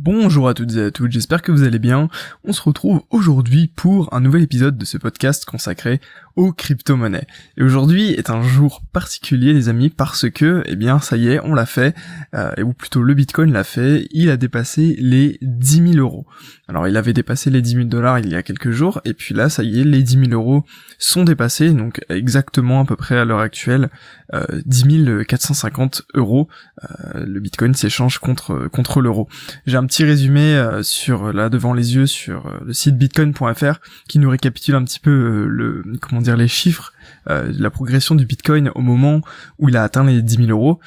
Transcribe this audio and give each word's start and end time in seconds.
Bonjour 0.00 0.48
à 0.48 0.54
toutes 0.54 0.76
et 0.76 0.84
à 0.84 0.90
tous, 0.92 1.10
j'espère 1.10 1.42
que 1.42 1.50
vous 1.50 1.64
allez 1.64 1.80
bien. 1.80 2.08
On 2.44 2.52
se 2.52 2.62
retrouve 2.62 3.02
aujourd'hui 3.10 3.66
pour 3.66 4.14
un 4.14 4.20
nouvel 4.20 4.44
épisode 4.44 4.78
de 4.78 4.84
ce 4.84 4.96
podcast 4.96 5.44
consacré 5.44 6.00
aux 6.36 6.52
crypto-monnaies. 6.52 7.26
Et 7.56 7.64
aujourd'hui 7.64 8.12
est 8.12 8.30
un 8.30 8.40
jour 8.42 8.80
particulier 8.92 9.52
les 9.52 9.68
amis 9.68 9.88
parce 9.88 10.30
que, 10.30 10.62
eh 10.66 10.76
bien 10.76 11.00
ça 11.00 11.16
y 11.16 11.26
est, 11.26 11.40
on 11.42 11.52
l'a 11.52 11.66
fait, 11.66 11.96
euh, 12.36 12.52
ou 12.62 12.74
plutôt 12.74 13.02
le 13.02 13.12
Bitcoin 13.12 13.52
l'a 13.52 13.64
fait, 13.64 14.06
il 14.12 14.30
a 14.30 14.36
dépassé 14.36 14.94
les 15.00 15.38
10 15.42 15.94
000 15.94 15.96
euros. 15.96 16.26
Alors 16.68 16.86
il 16.86 16.96
avait 16.96 17.12
dépassé 17.12 17.50
les 17.50 17.60
10 17.60 17.72
000 17.72 17.84
dollars 17.86 18.20
il 18.20 18.30
y 18.30 18.36
a 18.36 18.44
quelques 18.44 18.70
jours, 18.70 19.00
et 19.04 19.14
puis 19.14 19.34
là 19.34 19.48
ça 19.48 19.64
y 19.64 19.80
est, 19.80 19.84
les 19.84 20.04
10 20.04 20.26
000 20.26 20.30
euros 20.30 20.64
sont 20.98 21.24
dépassés, 21.24 21.72
donc 21.72 22.00
exactement 22.08 22.82
à 22.82 22.84
peu 22.84 22.94
près 22.94 23.18
à 23.18 23.24
l'heure 23.24 23.40
actuelle, 23.40 23.90
euh, 24.32 24.44
10 24.64 25.26
450 25.26 26.02
euros. 26.14 26.48
Euh, 26.84 27.24
le 27.26 27.40
Bitcoin 27.40 27.74
s'échange 27.74 28.18
contre, 28.18 28.68
contre 28.68 29.00
l'euro. 29.00 29.28
J'ai 29.66 29.76
petit 29.88 30.04
résumé 30.04 30.54
euh, 30.54 30.82
sur 30.84 31.32
là 31.32 31.48
devant 31.48 31.72
les 31.72 31.96
yeux 31.96 32.06
sur 32.06 32.46
euh, 32.46 32.60
le 32.64 32.72
site 32.72 32.96
bitcoin.fr 32.96 33.80
qui 34.08 34.18
nous 34.18 34.30
récapitule 34.30 34.76
un 34.76 34.84
petit 34.84 35.00
peu 35.00 35.10
euh, 35.10 35.46
le 35.48 35.82
comment 36.00 36.20
dire 36.20 36.36
les 36.36 36.46
chiffres 36.46 36.92
de 37.26 37.62
la 37.62 37.70
progression 37.70 38.14
du 38.14 38.26
Bitcoin 38.26 38.70
au 38.74 38.80
moment 38.80 39.20
où 39.58 39.68
il 39.68 39.76
a 39.76 39.82
atteint 39.82 40.04
les 40.04 40.22
10 40.22 40.46
000 40.46 40.50
euros. 40.50 40.78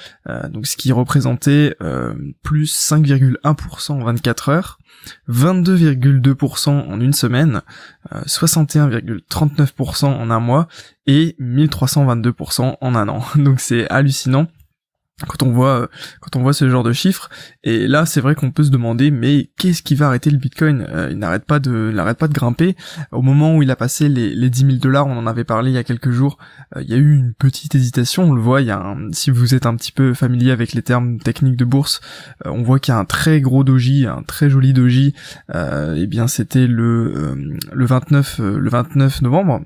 donc 0.49 0.67
ce 0.67 0.75
qui 0.77 0.91
représentait 0.91 1.75
plus 2.43 2.75
5,1% 2.75 3.91
en 3.91 4.03
24 4.03 4.49
heures. 4.49 4.79
22,2% 5.29 6.69
en 6.69 6.99
une 6.99 7.13
semaine, 7.13 7.61
61,39% 8.27 10.05
en 10.05 10.29
un 10.29 10.39
mois 10.39 10.67
et 11.07 11.35
1322% 11.39 12.77
en 12.79 12.95
un 12.95 13.07
an. 13.07 13.23
Donc 13.35 13.59
c'est 13.59 13.89
hallucinant 13.89 14.47
quand 15.27 15.43
on 15.43 15.51
voit 15.51 15.89
quand 16.19 16.35
on 16.35 16.41
voit 16.41 16.53
ce 16.53 16.69
genre 16.69 16.83
de 16.83 16.93
chiffres. 16.93 17.29
Et 17.63 17.87
là 17.87 18.05
c'est 18.05 18.21
vrai 18.21 18.35
qu'on 18.35 18.51
peut 18.51 18.63
se 18.63 18.69
demander 18.69 19.11
mais 19.11 19.49
qu'est-ce 19.57 19.83
qui 19.83 19.95
va 19.95 20.07
arrêter 20.07 20.29
le 20.29 20.37
Bitcoin? 20.37 20.85
Euh, 20.89 21.09
il 21.11 21.17
n'arrête 21.17 21.45
pas 21.45 21.59
de 21.59 21.89
il 21.91 21.95
n'arrête 21.95 22.17
pas 22.17 22.27
de 22.27 22.33
grimper. 22.33 22.75
Au 23.11 23.21
moment 23.21 23.55
où 23.55 23.63
il 23.63 23.71
a 23.71 23.75
passé 23.75 24.09
les, 24.09 24.33
les 24.35 24.49
10 24.49 24.65
000 24.65 24.71
dollars 24.77 25.07
on 25.07 25.17
en 25.17 25.27
avait 25.27 25.43
parlé 25.43 25.71
il 25.71 25.73
y 25.73 25.77
a 25.77 25.83
quelques 25.83 26.11
jours 26.11 26.37
euh, 26.75 26.81
il 26.81 26.89
y 26.89 26.93
a 26.93 26.97
eu 26.97 27.15
une 27.15 27.33
petite 27.33 27.75
hésitation. 27.75 28.23
On 28.23 28.33
le 28.33 28.41
voit 28.41 28.61
il 28.61 28.67
y 28.67 28.71
a 28.71 28.79
un, 28.79 29.11
si 29.11 29.31
vous 29.31 29.55
êtes 29.55 29.65
un 29.65 29.75
petit 29.75 29.91
peu 29.91 30.13
familier 30.13 30.51
avec 30.51 30.73
les 30.73 30.81
termes 30.81 31.19
techniques 31.19 31.57
de 31.57 31.65
bourse 31.65 32.01
euh, 32.45 32.51
on 32.51 32.63
voit 32.63 32.79
qu'il 32.79 32.93
y 32.93 32.95
a 32.95 32.99
un 32.99 33.05
très 33.05 33.41
gros 33.41 33.63
doji 33.63 34.05
un 34.07 34.23
très 34.23 34.49
joli 34.49 34.73
doji. 34.73 35.13
Et 35.53 36.03
eh 36.03 36.07
bien 36.07 36.27
c'était 36.27 36.67
le 36.67 37.57
le 37.71 37.85
29 37.85 38.39
le 38.39 38.69
29 38.69 39.21
novembre 39.21 39.61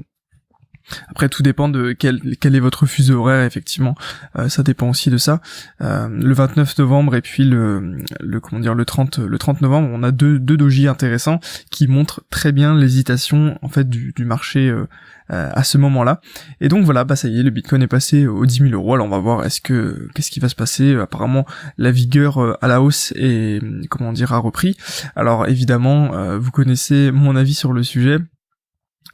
après, 1.09 1.29
tout 1.29 1.43
dépend 1.43 1.69
de 1.69 1.93
quel, 1.93 2.19
quel 2.39 2.55
est 2.55 2.59
votre 2.59 2.85
fuseau 2.85 3.21
horaire, 3.21 3.43
effectivement. 3.43 3.95
Euh, 4.37 4.49
ça 4.49 4.63
dépend 4.63 4.89
aussi 4.89 5.09
de 5.09 5.17
ça. 5.17 5.41
Euh, 5.81 6.07
le 6.09 6.33
29 6.33 6.77
novembre 6.77 7.15
et 7.15 7.21
puis 7.21 7.43
le, 7.43 7.97
le 8.19 8.39
comment 8.39 8.61
dire 8.61 8.75
le 8.75 8.85
30 8.85 9.19
le 9.19 9.37
30 9.37 9.61
novembre, 9.61 9.89
on 9.91 10.03
a 10.03 10.11
deux 10.11 10.39
deux 10.39 10.57
dojis 10.57 10.87
intéressants 10.87 11.39
qui 11.71 11.87
montrent 11.87 12.23
très 12.29 12.51
bien 12.51 12.75
l'hésitation 12.75 13.57
en 13.61 13.69
fait 13.69 13.89
du, 13.89 14.13
marché 14.25 14.69
euh, 14.69 14.85
à 15.29 15.63
ce 15.63 15.77
moment-là. 15.77 16.21
Et 16.61 16.67
donc 16.67 16.85
voilà, 16.85 17.03
bah 17.03 17.15
ça 17.15 17.27
y 17.27 17.39
est, 17.39 17.43
le 17.43 17.49
Bitcoin 17.49 17.81
est 17.81 17.87
passé 17.87 18.27
aux 18.27 18.45
10 18.45 18.69
000 18.69 18.73
euros. 18.73 18.93
Alors 18.93 19.07
on 19.07 19.09
va 19.09 19.19
voir 19.19 19.45
est-ce 19.45 19.61
que 19.61 20.07
qu'est-ce 20.13 20.31
qui 20.31 20.39
va 20.39 20.49
se 20.49 20.55
passer? 20.55 20.95
Apparemment, 20.95 21.45
la 21.77 21.91
vigueur 21.91 22.57
à 22.61 22.67
la 22.67 22.81
hausse 22.81 23.11
et 23.15 23.59
comment 23.89 24.13
dire 24.13 24.33
a 24.33 24.37
repris. 24.37 24.77
Alors 25.15 25.47
évidemment, 25.47 26.37
vous 26.37 26.51
connaissez 26.51 27.11
mon 27.11 27.35
avis 27.35 27.53
sur 27.53 27.73
le 27.73 27.83
sujet. 27.83 28.19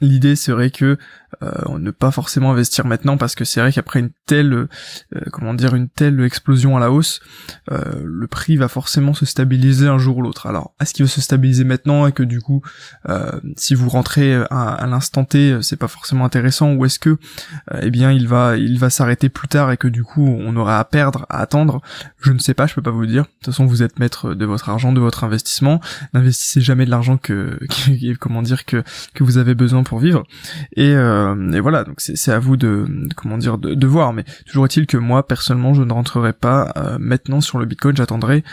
L'idée 0.02 0.34
serait 0.34 0.70
que 0.70 0.98
euh, 1.42 1.78
ne 1.78 1.90
pas 1.90 2.10
forcément 2.10 2.52
investir 2.52 2.86
maintenant 2.86 3.16
parce 3.16 3.34
que 3.34 3.44
c'est 3.44 3.60
vrai 3.60 3.72
qu'après 3.72 4.00
une 4.00 4.10
telle 4.26 4.52
euh, 4.52 4.68
comment 5.32 5.54
dire 5.54 5.74
une 5.74 5.88
telle 5.88 6.20
explosion 6.20 6.76
à 6.76 6.80
la 6.80 6.90
hausse 6.90 7.20
euh, 7.70 8.02
le 8.04 8.26
prix 8.26 8.56
va 8.56 8.68
forcément 8.68 9.14
se 9.14 9.24
stabiliser 9.24 9.88
un 9.88 9.98
jour 9.98 10.18
ou 10.18 10.22
l'autre. 10.22 10.46
Alors 10.46 10.74
est-ce 10.80 10.92
qu'il 10.92 11.04
va 11.04 11.10
se 11.10 11.20
stabiliser 11.20 11.64
maintenant 11.64 12.06
et 12.06 12.12
que 12.12 12.22
du 12.22 12.40
coup 12.40 12.62
euh, 13.08 13.40
si 13.56 13.74
vous 13.74 13.88
rentrez 13.88 14.34
à, 14.50 14.86
l'instant 14.86 15.24
T 15.24 15.58
c'est 15.62 15.76
pas 15.76 15.88
forcément 15.88 16.24
intéressant 16.24 16.74
ou 16.74 16.84
est-ce 16.84 16.98
que 16.98 17.16
eh 17.80 17.90
bien 17.90 18.12
il 18.12 18.28
va 18.28 18.56
il 18.56 18.78
va 18.78 18.90
s'arrêter 18.90 19.28
plus 19.28 19.48
tard 19.48 19.72
et 19.72 19.76
que 19.76 19.88
du 19.88 20.04
coup 20.04 20.26
on 20.26 20.54
aura 20.56 20.78
à 20.78 20.84
perdre 20.84 21.26
à 21.30 21.40
attendre? 21.40 21.80
Je 22.20 22.32
ne 22.32 22.38
sais 22.38 22.54
pas 22.54 22.66
je 22.66 22.74
peux 22.74 22.82
pas 22.82 22.90
vous 22.90 23.06
dire. 23.06 23.22
De 23.22 23.28
toute 23.28 23.46
façon 23.46 23.64
vous 23.64 23.82
êtes 23.82 23.98
maître 23.98 24.34
de 24.34 24.44
votre 24.44 24.68
argent 24.68 24.92
de 24.92 25.00
votre 25.00 25.24
investissement. 25.24 25.80
N'investissez 26.12 26.60
jamais 26.60 26.84
de 26.84 26.90
l'argent 26.90 27.16
que, 27.16 27.58
comment 28.20 28.42
dire 28.42 28.64
que 28.66 28.82
que 29.14 29.24
vous 29.24 29.38
avez 29.38 29.54
besoin 29.54 29.82
pour 29.82 29.98
vivre. 29.98 30.24
Et 30.76 30.94
euh, 30.94 31.21
euh, 31.21 31.21
et 31.52 31.60
voilà, 31.60 31.84
donc 31.84 32.00
c'est 32.00 32.32
à 32.32 32.38
vous 32.38 32.56
de, 32.56 32.86
comment 33.16 33.38
dire 33.38 33.58
de, 33.58 33.86
voir. 33.86 34.12
Mais 34.12 34.24
toujours 34.46 34.64
est-il 34.64 34.86
que 34.86 34.96
moi 34.96 35.26
personnellement, 35.26 35.74
je 35.74 35.82
ne 35.82 35.92
rentrerai 35.92 36.32
pas 36.32 36.72
euh, 36.76 36.96
maintenant 36.98 37.40
sur 37.40 37.58
le 37.58 37.66
Bitcoin. 37.66 37.96
J'attendrai 37.96 38.44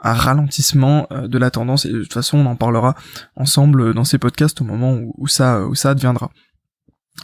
un 0.00 0.12
ralentissement 0.12 1.06
euh, 1.10 1.28
de 1.28 1.38
la 1.38 1.50
tendance 1.50 1.84
et 1.84 1.92
de 1.92 2.02
toute 2.02 2.12
façon 2.12 2.38
on 2.38 2.46
en 2.46 2.56
parlera 2.56 2.94
ensemble 3.36 3.94
dans 3.94 4.04
ces 4.04 4.18
podcasts 4.18 4.60
au 4.60 4.64
moment 4.64 4.98
où, 5.16 5.26
ça 5.26 5.66
où 5.66 5.74
ça 5.74 5.90
adviendra. 5.90 6.30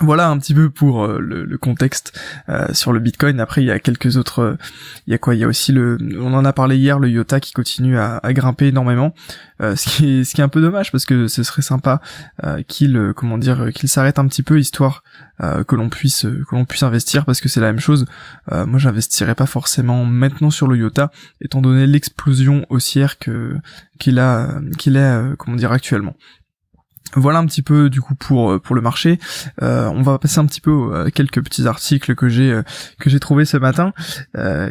Voilà 0.01 0.29
un 0.29 0.39
petit 0.39 0.55
peu 0.55 0.71
pour 0.71 1.05
euh, 1.05 1.21
le, 1.21 1.57
contexte 1.57 2.19
euh, 2.49 2.67
sur 2.73 2.93
le 2.93 2.99
Bitcoin. 2.99 3.39
Après, 3.39 3.63
il 3.63 3.67
y 3.67 3.71
a 3.71 3.79
quelques 3.79 4.17
autres. 4.17 4.41
Euh, 4.41 4.57
il 5.07 5.13
y 5.13 5.15
a 5.15 5.19
quoi? 5.19 5.37
Il 5.37 5.41
y 5.41 5.45
a 5.45 5.47
aussi 5.47 5.71
le. 5.71 5.99
On 6.19 6.35
en 6.35 6.45
a 6.45 6.53
parlé 6.53 6.77
hier, 6.77 6.99
le 6.99 7.09
IOTA 7.09 7.39
qui 7.39 7.53
continue 7.53 7.97
à, 7.97 8.21
grimper 8.33 8.67
énormément. 8.67 9.15
ce 9.61 9.89
qui 9.89 10.41
est 10.41 10.41
un 10.41 10.49
peu 10.49 10.61
dommage 10.61 10.91
parce 10.91 11.05
que 11.05 11.29
ce 11.29 11.45
serait 11.45 11.63
sympa 11.63 12.01
qu'il 12.67 13.13
comment 13.15 13.39
dire 13.39 13.71
qu'il 13.73 13.89
s'arrête 13.89 14.19
un 14.19 14.27
petit 14.27 14.43
peu 14.43 14.59
histoire 14.59 15.05
que 15.41 15.77
l'on 15.77 15.89
puisse 15.89 16.23
que 16.23 16.55
l'on 16.55 16.65
puisse 16.65 16.83
investir 16.83 17.25
parce 17.25 17.41
que 17.41 17.49
c'est 17.49 17.61
la 17.61 17.69
même 17.69 17.81
chose. 17.81 18.07
moi, 18.51 18.79
j'investirais 18.81 19.37
pas 19.37 19.47
forcément 19.47 20.05
maintenant 20.05 20.51
sur 20.51 20.67
le 20.67 20.77
IOTA 20.77 21.13
étant 21.41 21.61
donné 21.61 21.87
l'explosion 21.87 22.67
haussière 22.69 23.19
que 23.19 23.57
qu'il 24.01 24.19
a 24.19 24.61
qu'il 24.77 24.97
est 24.97 25.37
comment 25.39 25.57
dire 25.57 25.71
actuellement. 25.71 26.17
Voilà 27.17 27.39
un 27.39 27.47
petit 27.47 27.63
peu 27.63 27.91
du 27.91 28.01
coup 28.01 28.15
pour 28.15 28.53
euh, 28.53 28.59
pour 28.59 28.75
le 28.75 28.81
marché. 28.81 29.19
Euh, 29.63 29.89
on 29.89 30.03
va 30.03 30.19
passer 30.19 30.41
un 30.41 30.47
petit 30.47 30.61
peu 30.61 31.05
à 31.07 31.11
quelques 31.11 31.43
petits 31.43 31.67
articles 31.67 32.15
que 32.15 32.29
j'ai 32.29 32.51
euh, 32.51 32.63
que 32.99 33.09
j'ai 33.09 33.21
trouvé 33.21 33.45
ce 33.45 33.57
matin 33.57 33.93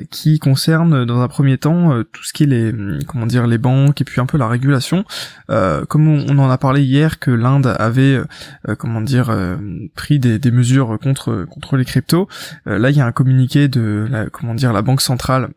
qui 0.10 0.40
concernent 0.40 1.06
dans 1.06 1.22
un 1.22 1.28
premier 1.28 1.58
temps 1.58 2.04
tout 2.12 2.24
ce 2.24 2.34
qui 2.34 2.44
est 2.44 2.48
les 2.48 2.74
comment 3.08 3.26
dire 3.26 3.48
les 3.48 3.58
banques 3.58 4.02
et 4.02 4.04
puis 4.04 4.20
un 4.20 4.26
peu 4.26 4.38
la 4.38 4.48
régulation. 4.48 5.06
comme 5.48 6.08
on, 6.08 6.38
en 6.38 6.50
a 6.50 6.58
parlé 6.58 6.84
hier 6.84 7.20
que 7.20 7.32
l'Inde 7.32 7.76
avait 7.80 8.20
comment 8.78 9.02
dire 9.02 9.36
pris 9.96 10.20
des, 10.20 10.52
mesures 10.52 10.98
contre 11.02 11.46
contre 11.50 11.78
les 11.78 11.86
cryptos. 11.86 12.28
là 12.66 12.90
il 12.90 12.98
y 12.98 13.02
a 13.02 13.06
un 13.06 13.12
communiqué 13.12 13.68
de 13.68 14.30
comment 14.32 14.56
dire 14.56 14.74
la 14.74 14.82
banque 14.82 15.02
centrale 15.02 15.50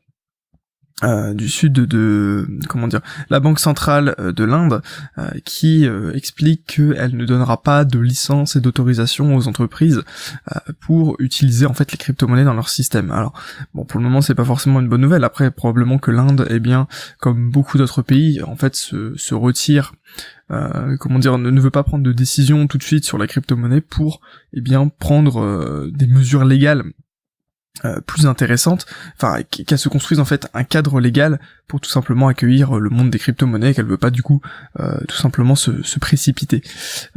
euh, 1.04 1.34
du 1.34 1.50
sud 1.50 1.74
de, 1.74 2.48
comment 2.70 2.88
dire 2.88 3.02
la 3.28 3.38
banque 3.38 3.58
centrale 3.58 4.14
euh, 4.18 4.32
de 4.32 4.44
l'Inde 4.44 4.80
euh, 5.18 5.28
qui 5.44 5.86
explique 6.14 6.64
qu'elle 6.64 7.18
ne 7.18 7.26
donnera 7.26 7.62
pas 7.62 7.84
de 7.84 7.98
licence 7.98 8.56
et 8.56 8.62
d'autorisation 8.62 9.36
aux 9.36 9.46
entreprises 9.46 10.02
pour 10.80 11.16
utiliser 11.18 11.66
en 11.66 11.74
fait 11.74 11.92
les 11.92 11.98
crypto-monnaies 11.98 12.44
dans 12.44 12.54
leur 12.54 12.70
système. 12.70 13.10
Alors 13.10 13.34
bon 13.74 13.84
pour 13.84 14.00
le 14.00 14.04
moment 14.04 14.22
c'est 14.22 14.34
pas 14.34 14.44
forcément 14.46 14.80
une 14.80 14.88
bonne 14.88 15.02
nouvelle. 15.02 15.24
Après 15.24 15.50
probablement 15.50 15.98
que 15.98 16.10
l'Inde 16.10 16.46
eh 16.48 16.60
bien 16.60 16.88
comme 17.18 17.50
beaucoup 17.50 17.76
d'autres 17.76 18.00
pays 18.00 18.42
en 18.42 18.56
fait 18.56 18.74
se, 18.74 19.14
se 19.16 19.34
retire 19.34 19.92
comment 20.48 21.18
dire, 21.18 21.36
ne, 21.36 21.60
veut 21.60 21.70
pas 21.70 21.82
prendre 21.82 22.04
de 22.04 22.12
décision 22.12 22.68
tout 22.68 22.78
de 22.78 22.84
suite 22.84 23.04
sur 23.04 23.18
la 23.18 23.26
crypto-monnaie 23.26 23.80
pour, 23.80 24.20
eh 24.52 24.60
bien, 24.60 24.86
prendre 24.86 25.90
des 25.92 26.06
mesures 26.06 26.44
légales 26.44 26.84
euh, 27.84 28.00
plus 28.00 28.26
intéressante, 28.26 28.86
enfin 29.16 29.42
qu'elle 29.42 29.78
se 29.78 29.90
construise 29.90 30.18
en 30.18 30.24
fait 30.24 30.48
un 30.54 30.64
cadre 30.64 30.98
légal 30.98 31.38
pour 31.68 31.78
tout 31.78 31.90
simplement 31.90 32.26
accueillir 32.26 32.76
euh, 32.76 32.80
le 32.80 32.88
monde 32.88 33.10
des 33.10 33.18
crypto-monnaies, 33.18 33.74
qu'elle 33.74 33.84
veut 33.84 33.98
pas 33.98 34.10
du 34.10 34.22
coup 34.22 34.40
euh, 34.80 34.98
tout 35.06 35.16
simplement 35.16 35.54
se, 35.54 35.82
se 35.82 35.98
précipiter. 35.98 36.62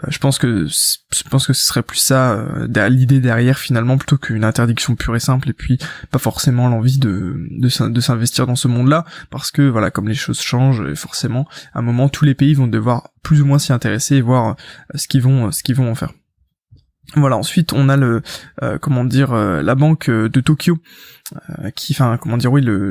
je 0.10 0.18
pense 0.18 0.38
que 0.38 0.68
je 0.68 1.24
pense 1.30 1.48
que 1.48 1.54
ce 1.54 1.66
serait 1.66 1.82
plus 1.82 2.00
ça 2.00 2.46
l'idée 2.90 3.22
derrière 3.22 3.58
finalement 3.58 3.98
plutôt 3.98 4.18
qu'une 4.18 4.44
interdiction 4.44 4.96
pure 4.96 5.16
et 5.16 5.22
simple 5.22 5.50
et 5.50 5.54
puis 5.54 5.78
pas 6.12 6.20
forcément 6.20 6.68
l'envie 6.68 7.00
de 7.00 7.48
de, 7.52 8.00
s'investir 8.02 8.46
dans 8.46 8.58
ce 8.58 8.68
monde-là 8.68 9.06
parce 9.30 9.52
que 9.52 9.62
voilà 9.62 9.92
comme 9.92 10.10
les 10.10 10.14
choses 10.14 10.42
changent 10.42 10.94
forcément 10.96 11.48
à 11.74 11.80
un 11.80 11.84
moment 11.84 12.10
tous 12.10 12.26
les 12.26 12.36
pays 12.36 12.54
vont 12.54 12.68
devoir 12.68 13.12
plus 13.24 13.42
ou 13.42 13.46
moins 13.46 13.60
s'y 13.60 13.72
intéresser 13.72 14.18
et 14.18 14.22
voir 14.22 14.58
ce 14.94 15.08
qu'ils 15.08 15.22
vont 15.22 15.52
ce 15.52 15.64
qu'ils 15.64 15.76
vont 15.76 15.90
en 15.90 15.96
faire. 15.96 16.12
Voilà, 17.16 17.38
ensuite 17.38 17.74
on 17.74 17.90
a 17.90 17.98
le 17.98 18.22
euh, 18.62 18.78
comment 18.78 19.04
dire 19.04 19.34
euh, 19.34 19.62
la 19.62 19.76
banque 19.76 20.10
euh, 20.10 20.30
de 20.30 20.42
Tokyo 20.42 20.78
qui 21.76 21.94
enfin 21.94 22.18
comment 22.20 22.38
dire 22.38 22.52
oui 22.52 22.60
le, 22.64 22.90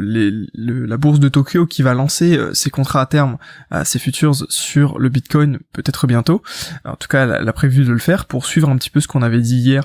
la 0.54 0.96
bourse 0.96 1.18
de 1.18 1.28
Tokyo 1.28 1.66
qui 1.66 1.82
va 1.82 1.92
lancer 1.92 2.38
ses 2.52 2.70
contrats 2.70 3.00
à 3.00 3.06
terme 3.06 3.36
ses 3.82 3.98
futures 3.98 4.32
sur 4.48 5.00
le 5.00 5.08
Bitcoin 5.08 5.58
peut-être 5.72 6.06
bientôt. 6.06 6.40
en 6.84 6.94
tout 6.94 7.08
cas, 7.08 7.26
elle, 7.26 7.48
a 7.48 7.52
prévu 7.52 7.84
de 7.84 7.90
le 7.90 7.98
faire 7.98 8.26
pour 8.26 8.46
suivre 8.46 8.68
un 8.68 8.76
petit 8.76 8.90
peu 8.90 9.00
ce 9.00 9.08
qu'on 9.08 9.22
avait 9.22 9.40
dit 9.40 9.56
hier 9.56 9.82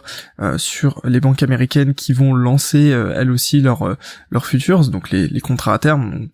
sur 0.57 1.01
les 1.03 1.19
banques 1.19 1.41
américaines 1.41 1.95
qui 1.95 2.13
vont 2.13 2.35
lancer 2.35 2.89
elles 2.89 3.31
aussi 3.31 3.59
leurs 3.59 3.97
leurs 4.29 4.45
futures 4.45 4.87
donc 4.87 5.09
les, 5.09 5.27
les 5.27 5.41
contrats 5.41 5.73
à 5.73 5.79
terme 5.79 6.27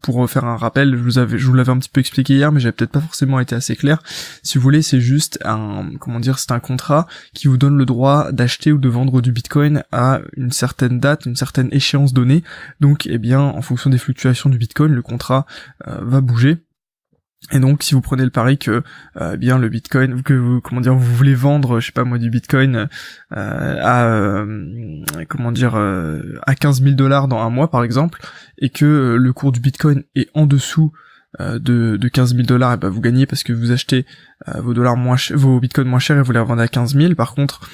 pour 0.00 0.28
faire 0.28 0.44
un 0.44 0.56
rappel, 0.56 0.96
je 0.96 1.46
vous 1.46 1.54
l'avais 1.54 1.72
un 1.72 1.78
petit 1.78 1.88
peu 1.88 2.00
expliqué 2.00 2.34
hier, 2.34 2.52
mais 2.52 2.60
j'avais 2.60 2.72
peut-être 2.72 2.92
pas 2.92 3.00
forcément 3.00 3.40
été 3.40 3.54
assez 3.54 3.76
clair. 3.76 4.02
Si 4.42 4.58
vous 4.58 4.62
voulez, 4.62 4.82
c'est 4.82 5.00
juste 5.00 5.38
un, 5.44 5.90
comment 6.00 6.20
dire, 6.20 6.38
c'est 6.38 6.52
un 6.52 6.60
contrat 6.60 7.06
qui 7.34 7.48
vous 7.48 7.56
donne 7.56 7.76
le 7.76 7.86
droit 7.86 8.32
d'acheter 8.32 8.72
ou 8.72 8.78
de 8.78 8.88
vendre 8.88 9.20
du 9.20 9.32
Bitcoin 9.32 9.82
à 9.92 10.20
une 10.36 10.52
certaine 10.52 11.00
date, 11.00 11.26
une 11.26 11.36
certaine 11.36 11.68
échéance 11.72 12.12
donnée. 12.12 12.42
Donc, 12.80 13.06
eh 13.06 13.18
bien, 13.18 13.40
en 13.40 13.62
fonction 13.62 13.90
des 13.90 13.98
fluctuations 13.98 14.50
du 14.50 14.58
Bitcoin, 14.58 14.92
le 14.92 15.02
contrat 15.02 15.46
euh, 15.86 15.98
va 16.02 16.20
bouger. 16.20 16.58
Et 17.52 17.60
donc, 17.60 17.82
si 17.82 17.94
vous 17.94 18.00
prenez 18.00 18.24
le 18.24 18.30
pari 18.30 18.58
que 18.58 18.82
euh, 19.20 19.36
bien 19.36 19.58
le 19.58 19.68
Bitcoin, 19.68 20.22
que 20.22 20.34
vous 20.34 20.60
comment 20.60 20.80
dire, 20.80 20.94
vous 20.94 21.14
voulez 21.14 21.34
vendre, 21.34 21.78
je 21.78 21.86
sais 21.86 21.92
pas 21.92 22.04
moi, 22.04 22.18
du 22.18 22.28
Bitcoin 22.28 22.88
euh, 23.36 23.76
à 23.80 24.06
euh, 24.06 25.04
comment 25.28 25.52
dire 25.52 25.76
à 25.76 26.54
15 26.54 26.82
000 26.82 26.94
dollars 26.96 27.28
dans 27.28 27.40
un 27.40 27.50
mois 27.50 27.70
par 27.70 27.84
exemple, 27.84 28.20
et 28.58 28.70
que 28.70 29.16
le 29.18 29.32
cours 29.32 29.52
du 29.52 29.60
Bitcoin 29.60 30.02
est 30.14 30.28
en 30.34 30.46
dessous 30.46 30.92
de, 31.38 31.58
de 31.98 32.08
15 32.08 32.34
000 32.34 32.46
dollars, 32.46 32.72
et 32.72 32.76
ben 32.78 32.88
vous 32.88 33.02
gagnez 33.02 33.26
parce 33.26 33.42
que 33.42 33.52
vous 33.52 33.70
achetez 33.70 34.06
vos 34.56 34.72
dollars 34.72 34.96
moins 34.96 35.16
vos 35.34 35.60
bitcoins 35.60 35.86
moins 35.86 35.98
chers 35.98 36.16
et 36.16 36.22
vous 36.22 36.32
les 36.32 36.40
revendez 36.40 36.62
à 36.62 36.68
15 36.68 36.94
000. 36.96 37.14
Par 37.14 37.34
contre, 37.34 37.68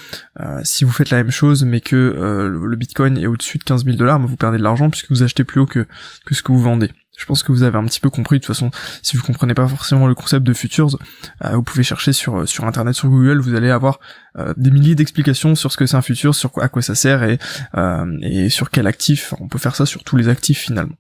si 0.64 0.84
vous 0.84 0.90
faites 0.90 1.10
la 1.10 1.18
même 1.18 1.30
chose 1.30 1.64
mais 1.64 1.80
que 1.80 2.50
le 2.52 2.76
bitcoin 2.76 3.16
est 3.16 3.26
au-dessus 3.26 3.58
de 3.58 3.64
15 3.64 3.84
000 3.84 3.96
dollars, 3.96 4.18
ben 4.18 4.26
vous 4.26 4.36
perdez 4.36 4.58
de 4.58 4.64
l'argent 4.64 4.90
puisque 4.90 5.10
vous 5.10 5.22
achetez 5.22 5.44
plus 5.44 5.60
haut 5.60 5.66
que 5.66 5.86
que 6.26 6.34
ce 6.34 6.42
que 6.42 6.50
vous 6.50 6.60
vendez. 6.60 6.90
Je 7.16 7.26
pense 7.26 7.42
que 7.42 7.52
vous 7.52 7.62
avez 7.62 7.76
un 7.76 7.84
petit 7.84 8.00
peu 8.00 8.10
compris. 8.10 8.38
De 8.38 8.44
toute 8.44 8.54
façon, 8.54 8.70
si 9.02 9.16
vous 9.16 9.22
comprenez 9.22 9.54
pas 9.54 9.68
forcément 9.68 10.06
le 10.06 10.14
concept 10.14 10.44
de 10.44 10.52
futures, 10.52 10.88
euh, 11.44 11.50
vous 11.50 11.62
pouvez 11.62 11.82
chercher 11.82 12.12
sur 12.12 12.40
euh, 12.40 12.46
sur 12.46 12.64
internet, 12.64 12.94
sur 12.94 13.08
Google. 13.08 13.40
Vous 13.40 13.54
allez 13.54 13.70
avoir 13.70 14.00
euh, 14.38 14.54
des 14.56 14.70
milliers 14.70 14.94
d'explications 14.94 15.54
sur 15.54 15.70
ce 15.70 15.76
que 15.76 15.86
c'est 15.86 15.96
un 15.96 16.02
futur, 16.02 16.34
sur 16.34 16.50
quoi, 16.50 16.64
à 16.64 16.68
quoi 16.68 16.82
ça 16.82 16.94
sert 16.94 17.22
et 17.22 17.38
et 18.22 18.48
sur 18.48 18.70
quel 18.70 18.86
actif. 18.86 19.34
on 19.40 19.48
peut 19.48 19.58
faire 19.58 19.76
ça 19.76 19.86
sur 19.86 20.04
tous 20.04 20.16
les 20.16 20.28
actifs 20.28 20.60
finalement. 20.60 20.96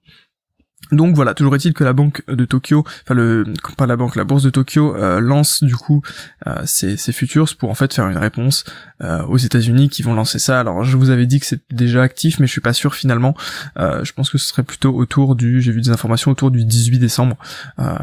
Donc 0.90 1.14
voilà, 1.14 1.32
toujours 1.32 1.54
est-il 1.54 1.72
que 1.72 1.84
la 1.84 1.92
banque 1.92 2.22
de 2.28 2.44
Tokyo, 2.44 2.84
enfin 3.04 3.14
le 3.14 3.44
pas 3.78 3.86
la 3.86 3.96
banque, 3.96 4.16
la 4.16 4.24
bourse 4.24 4.42
de 4.42 4.50
Tokyo 4.50 4.94
euh, 4.94 5.20
lance 5.20 5.62
du 5.62 5.74
coup 5.74 6.02
euh, 6.46 6.62
ses, 6.66 6.96
futures 7.12 7.46
pour 7.58 7.70
en 7.70 7.74
fait 7.74 7.94
faire 7.94 8.08
une 8.08 8.18
réponse 8.18 8.64
euh, 9.02 9.22
aux 9.24 9.38
États-Unis 9.38 9.88
qui 9.88 10.02
vont 10.02 10.12
lancer 10.12 10.38
ça. 10.38 10.60
Alors 10.60 10.84
je 10.84 10.96
vous 10.96 11.08
avais 11.08 11.26
dit 11.26 11.40
que 11.40 11.46
c'était 11.46 11.74
déjà 11.74 12.02
actif, 12.02 12.40
mais 12.40 12.46
je 12.46 12.52
suis 12.52 12.60
pas 12.60 12.74
sûr 12.74 12.94
finalement. 12.94 13.34
je 13.76 14.12
pense 14.12 14.28
que 14.28 14.38
ce 14.38 14.46
serait 14.46 14.64
plutôt 14.64 14.94
autour 14.94 15.34
du, 15.34 15.62
j'ai 15.62 15.72
vu 15.72 15.80
des 15.80 15.90
informations 15.90 16.30
autour 16.30 16.50
du 16.50 16.64
18 16.64 16.98
décembre, 16.98 17.36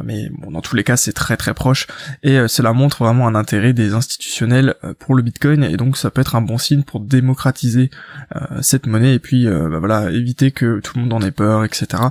mais 0.04 0.30
bon 0.30 0.52
dans 0.52 0.62
tous 0.62 0.76
les 0.76 0.84
cas 0.84 0.98
c'est 0.98 1.14
très 1.14 1.38
très 1.38 1.54
proche 1.54 1.88
et 2.24 2.48
cela 2.48 2.74
montre 2.74 3.04
vraiment 3.04 3.28
un 3.28 3.36
intérêt 3.36 3.74
des 3.74 3.94
institutionnels 3.94 4.76
pour 5.00 5.16
le 5.16 5.22
Bitcoin 5.22 5.64
et 5.64 5.78
donc 5.78 5.98
ça 5.98 6.10
peut 6.10 6.22
être 6.22 6.36
un 6.36 6.42
bon 6.42 6.58
signe 6.58 6.84
pour 6.84 7.00
démocratiser 7.00 7.92
cette 8.62 8.88
monnaie 8.88 9.14
et 9.14 9.20
puis 9.20 9.46
bah, 9.46 9.80
voilà 9.80 10.12
éviter 10.12 10.52
que 10.52 10.80
tout 10.80 10.94
le 10.96 11.04
monde 11.04 11.14
en 11.14 11.22
ait 11.22 11.32
peur, 11.32 11.64
etc. 11.64 12.04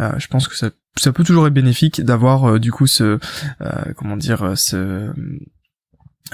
Euh, 0.00 0.12
je 0.18 0.28
pense 0.28 0.48
que 0.48 0.54
ça, 0.54 0.70
peut 1.12 1.24
toujours 1.24 1.46
être 1.46 1.54
bénéfique 1.54 2.02
d'avoir 2.02 2.44
euh, 2.44 2.58
du 2.58 2.72
coup 2.72 2.86
ce 2.86 3.18
euh, 3.60 3.92
comment 3.96 4.16
dire 4.16 4.56
ce 4.56 5.12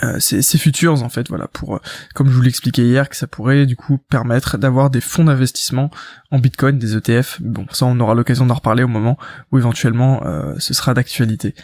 euh, 0.03 0.19
ces, 0.19 0.43
futurs 0.59 1.05
en 1.05 1.09
fait 1.09 1.29
voilà 1.29 1.47
pour 1.47 1.81
comme 2.15 2.29
je 2.29 2.35
vous 2.35 2.43
l'expliquais 2.43 2.83
hier 2.83 3.09
que 3.09 3.15
ça 3.15 3.29
pourrait 3.29 3.65
du 3.65 3.77
coup 3.77 3.99
permettre 3.99 4.59
d'avoir 4.59 4.91
des 4.91 5.01
fonds 5.01 5.25
d'investissement 5.25 5.89
en 6.33 6.41
bitcoin 6.41 6.79
des 6.79 6.97
ETF 6.97 7.41
bon 7.41 7.67
ça 7.71 7.87
on 7.87 8.01
aura 8.01 8.15
l'occasion 8.15 8.45
d'en 8.45 8.55
reparler 8.55 8.83
au 8.83 8.89
moment 8.89 9.17
où 9.53 9.59
éventuellement 9.59 10.27
euh, 10.27 10.55
ce 10.59 10.75
sera 10.75 10.95
d'actualité. 10.95 11.55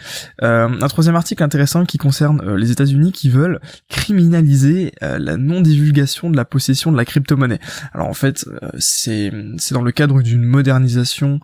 Euh, 0.43 0.69
un 0.81 0.87
troisième 0.87 1.17
article 1.17 1.43
intéressant 1.43 1.85
qui 1.85 1.97
concerne 1.97 2.55
les 2.55 2.71
États-Unis 2.71 3.11
qui 3.11 3.29
veulent 3.29 3.59
criminaliser 3.89 4.93
la 5.01 5.35
non 5.35 5.59
divulgation 5.59 6.29
de 6.29 6.37
la 6.37 6.45
possession 6.45 6.91
de 6.91 6.97
la 6.97 7.03
crypto-monnaie. 7.03 7.59
Alors 7.93 8.07
en 8.07 8.13
fait 8.13 8.45
c'est 8.77 9.31
c'est 9.57 9.73
dans 9.73 9.81
le 9.81 9.91
cadre 9.91 10.21
d'une 10.21 10.43
modernisation 10.43 11.41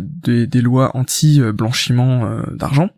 des, 0.00 0.46
des 0.46 0.62
lois 0.62 0.96
anti 0.96 1.40
blanchiment 1.52 2.42
d'argent 2.52 2.88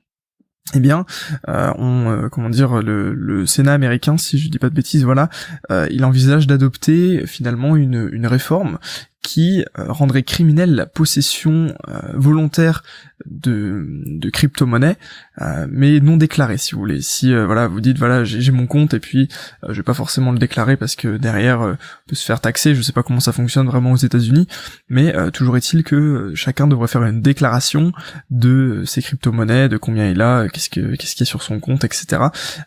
eh 0.72 0.81
bien, 0.81 1.05
euh, 1.49 1.72
on, 1.76 2.11
euh, 2.11 2.28
comment 2.28 2.49
dire, 2.49 2.81
le, 2.82 3.46
Sénat 3.46 3.75
américain, 3.75 4.16
si 4.16 4.38
je 4.38 4.49
dis 4.49 4.58
pas 4.58 4.70
de 4.70 4.75
bêtises, 4.75 5.05
voilà, 5.05 5.28
euh, 5.70 5.87
il 5.90 6.05
envisage 6.05 6.46
d'adopter 6.46 7.26
finalement 7.26 7.76
une 7.76 8.26
réforme 8.26 8.78
qui 9.25 9.65
rendrait 9.75 10.23
criminelle 10.23 10.75
la 10.75 10.87
possession 10.87 11.75
volontaire 12.12 12.82
de, 13.26 14.03
de 14.06 14.31
crypto-monnaie, 14.31 14.97
euh, 15.41 15.67
mais 15.71 16.00
non 16.00 16.17
déclarée, 16.17 16.59
si 16.59 16.73
vous 16.73 16.81
voulez. 16.81 17.00
Si 17.00 17.32
euh, 17.32 17.47
voilà, 17.47 17.69
vous 17.69 17.81
dites 17.81 17.99
voilà, 17.99 18.25
j'ai 18.25 18.53
mon 18.53 18.67
compte 18.67 18.94
et 18.94 19.00
puis 19.00 19.29
euh, 19.62 19.69
je 19.71 19.76
vais 19.76 19.82
pas 19.82 19.94
forcément 19.94 20.32
le 20.32 20.38
déclarer 20.38 20.76
parce 20.76 20.97
que 20.97 21.17
derrière 21.17 21.61
on 21.61 21.76
peut 22.09 22.17
se 22.17 22.25
faire 22.25 22.41
taxer. 22.41 22.75
Je 22.75 22.82
sais 22.82 22.93
pas 22.93 23.03
comment 23.03 23.21
ça 23.21 23.32
fonctionne 23.32 23.67
vraiment 23.67 23.93
aux 23.93 23.97
États-Unis, 23.97 24.47
mais 24.88 25.15
toujours 25.32 25.56
est-il 25.56 25.85
que 25.85 26.32
chacun 26.35 26.67
devrait 26.67 26.88
faire 26.88 27.05
une 27.05 27.23
déclaration 27.23 27.93
de 28.31 28.82
ses 28.85 29.03
crypto-monnaies, 29.03 29.69
de 29.69 29.76
combien 29.76 30.09
il 30.09 30.21
a, 30.21 30.49
qu'est-ce 30.49 30.71
que 30.71 30.97
qu'est-ce 30.97 31.15
qu'il 31.15 31.25
y 31.25 31.29
a 31.29 31.31
sur 31.31 31.43
son 31.43 31.61
compte, 31.61 31.85
etc. 31.85 32.23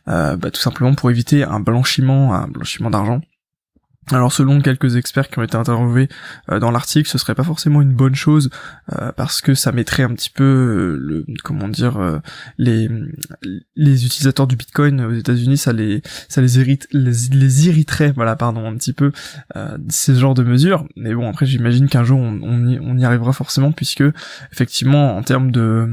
bah, 0.05 0.37
tout 0.37 0.61
simplement 0.61 0.95
pour 0.95 1.11
éviter 1.11 1.43
un 1.43 1.59
blanchiment, 1.59 2.33
un 2.33 2.47
blanchiment 2.47 2.89
d'argent. 2.89 3.21
Alors 4.11 4.31
selon 4.31 4.61
quelques 4.61 4.95
experts 4.95 5.29
qui 5.29 5.39
ont 5.39 5.43
été 5.43 5.57
interviewés 5.57 6.07
euh, 6.49 6.59
dans 6.59 6.71
l'article, 6.71 7.09
ce 7.09 7.17
serait 7.17 7.35
pas 7.35 7.43
forcément 7.43 7.81
une 7.81 7.91
bonne 7.91 8.15
chose 8.15 8.49
euh, 8.95 9.11
parce 9.11 9.41
que 9.41 9.53
ça 9.53 9.73
mettrait 9.73 10.03
un 10.03 10.13
petit 10.13 10.29
peu 10.29 10.43
euh, 10.43 11.25
comment 11.43 11.67
dire 11.67 12.21
les 12.57 12.89
les 13.75 14.05
utilisateurs 14.05 14.47
du 14.47 14.55
Bitcoin 14.55 15.01
aux 15.01 15.13
États-Unis, 15.13 15.57
ça 15.57 15.73
les 15.73 16.01
ça 16.29 16.41
les 16.41 16.57
irrite 16.57 16.87
les, 16.93 17.67
irriterait 17.67 18.11
voilà 18.11 18.35
pardon 18.35 18.65
un 18.65 18.75
petit 18.75 18.93
peu 18.93 19.11
ces 19.89 20.15
genres 20.15 20.35
de 20.35 20.43
mesures. 20.43 20.85
Mais 20.95 21.13
bon 21.13 21.29
après 21.29 21.45
j'imagine 21.45 21.89
qu'un 21.89 22.03
jour 22.03 22.19
on, 22.19 22.39
on, 22.41 22.67
y, 22.67 22.79
on 22.79 22.97
y 22.97 23.03
arrivera 23.03 23.33
forcément 23.33 23.71
puisque 23.71 24.03
effectivement 24.53 25.17
en 25.17 25.23
termes 25.23 25.51
de 25.51 25.89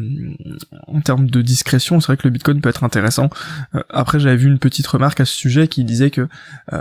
en 0.87 1.01
termes 1.01 1.29
de 1.29 1.43
discrétion, 1.43 2.01
c'est 2.01 2.07
vrai 2.07 2.17
que 2.17 2.29
le 2.29 2.31
Bitcoin 2.31 2.61
peut 2.61 2.69
être 2.69 2.85
intéressant. 2.85 3.29
après 3.91 4.21
j'avais 4.21 4.37
vu 4.37 4.47
une 4.47 4.61
petite 4.61 4.87
remarque 4.87 5.21
à 5.21 5.25
ce 5.25 5.35
sujet 5.35 5.67
qui 5.67 5.85
disait 5.85 6.11
que 6.11 6.29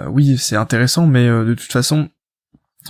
oui 0.07 0.38
c'est 0.38 0.57
intéressant 0.57 1.07
mais 1.07 1.22
euh, 1.27 1.45
de 1.45 1.53
toute 1.53 1.71
façon, 1.71 2.09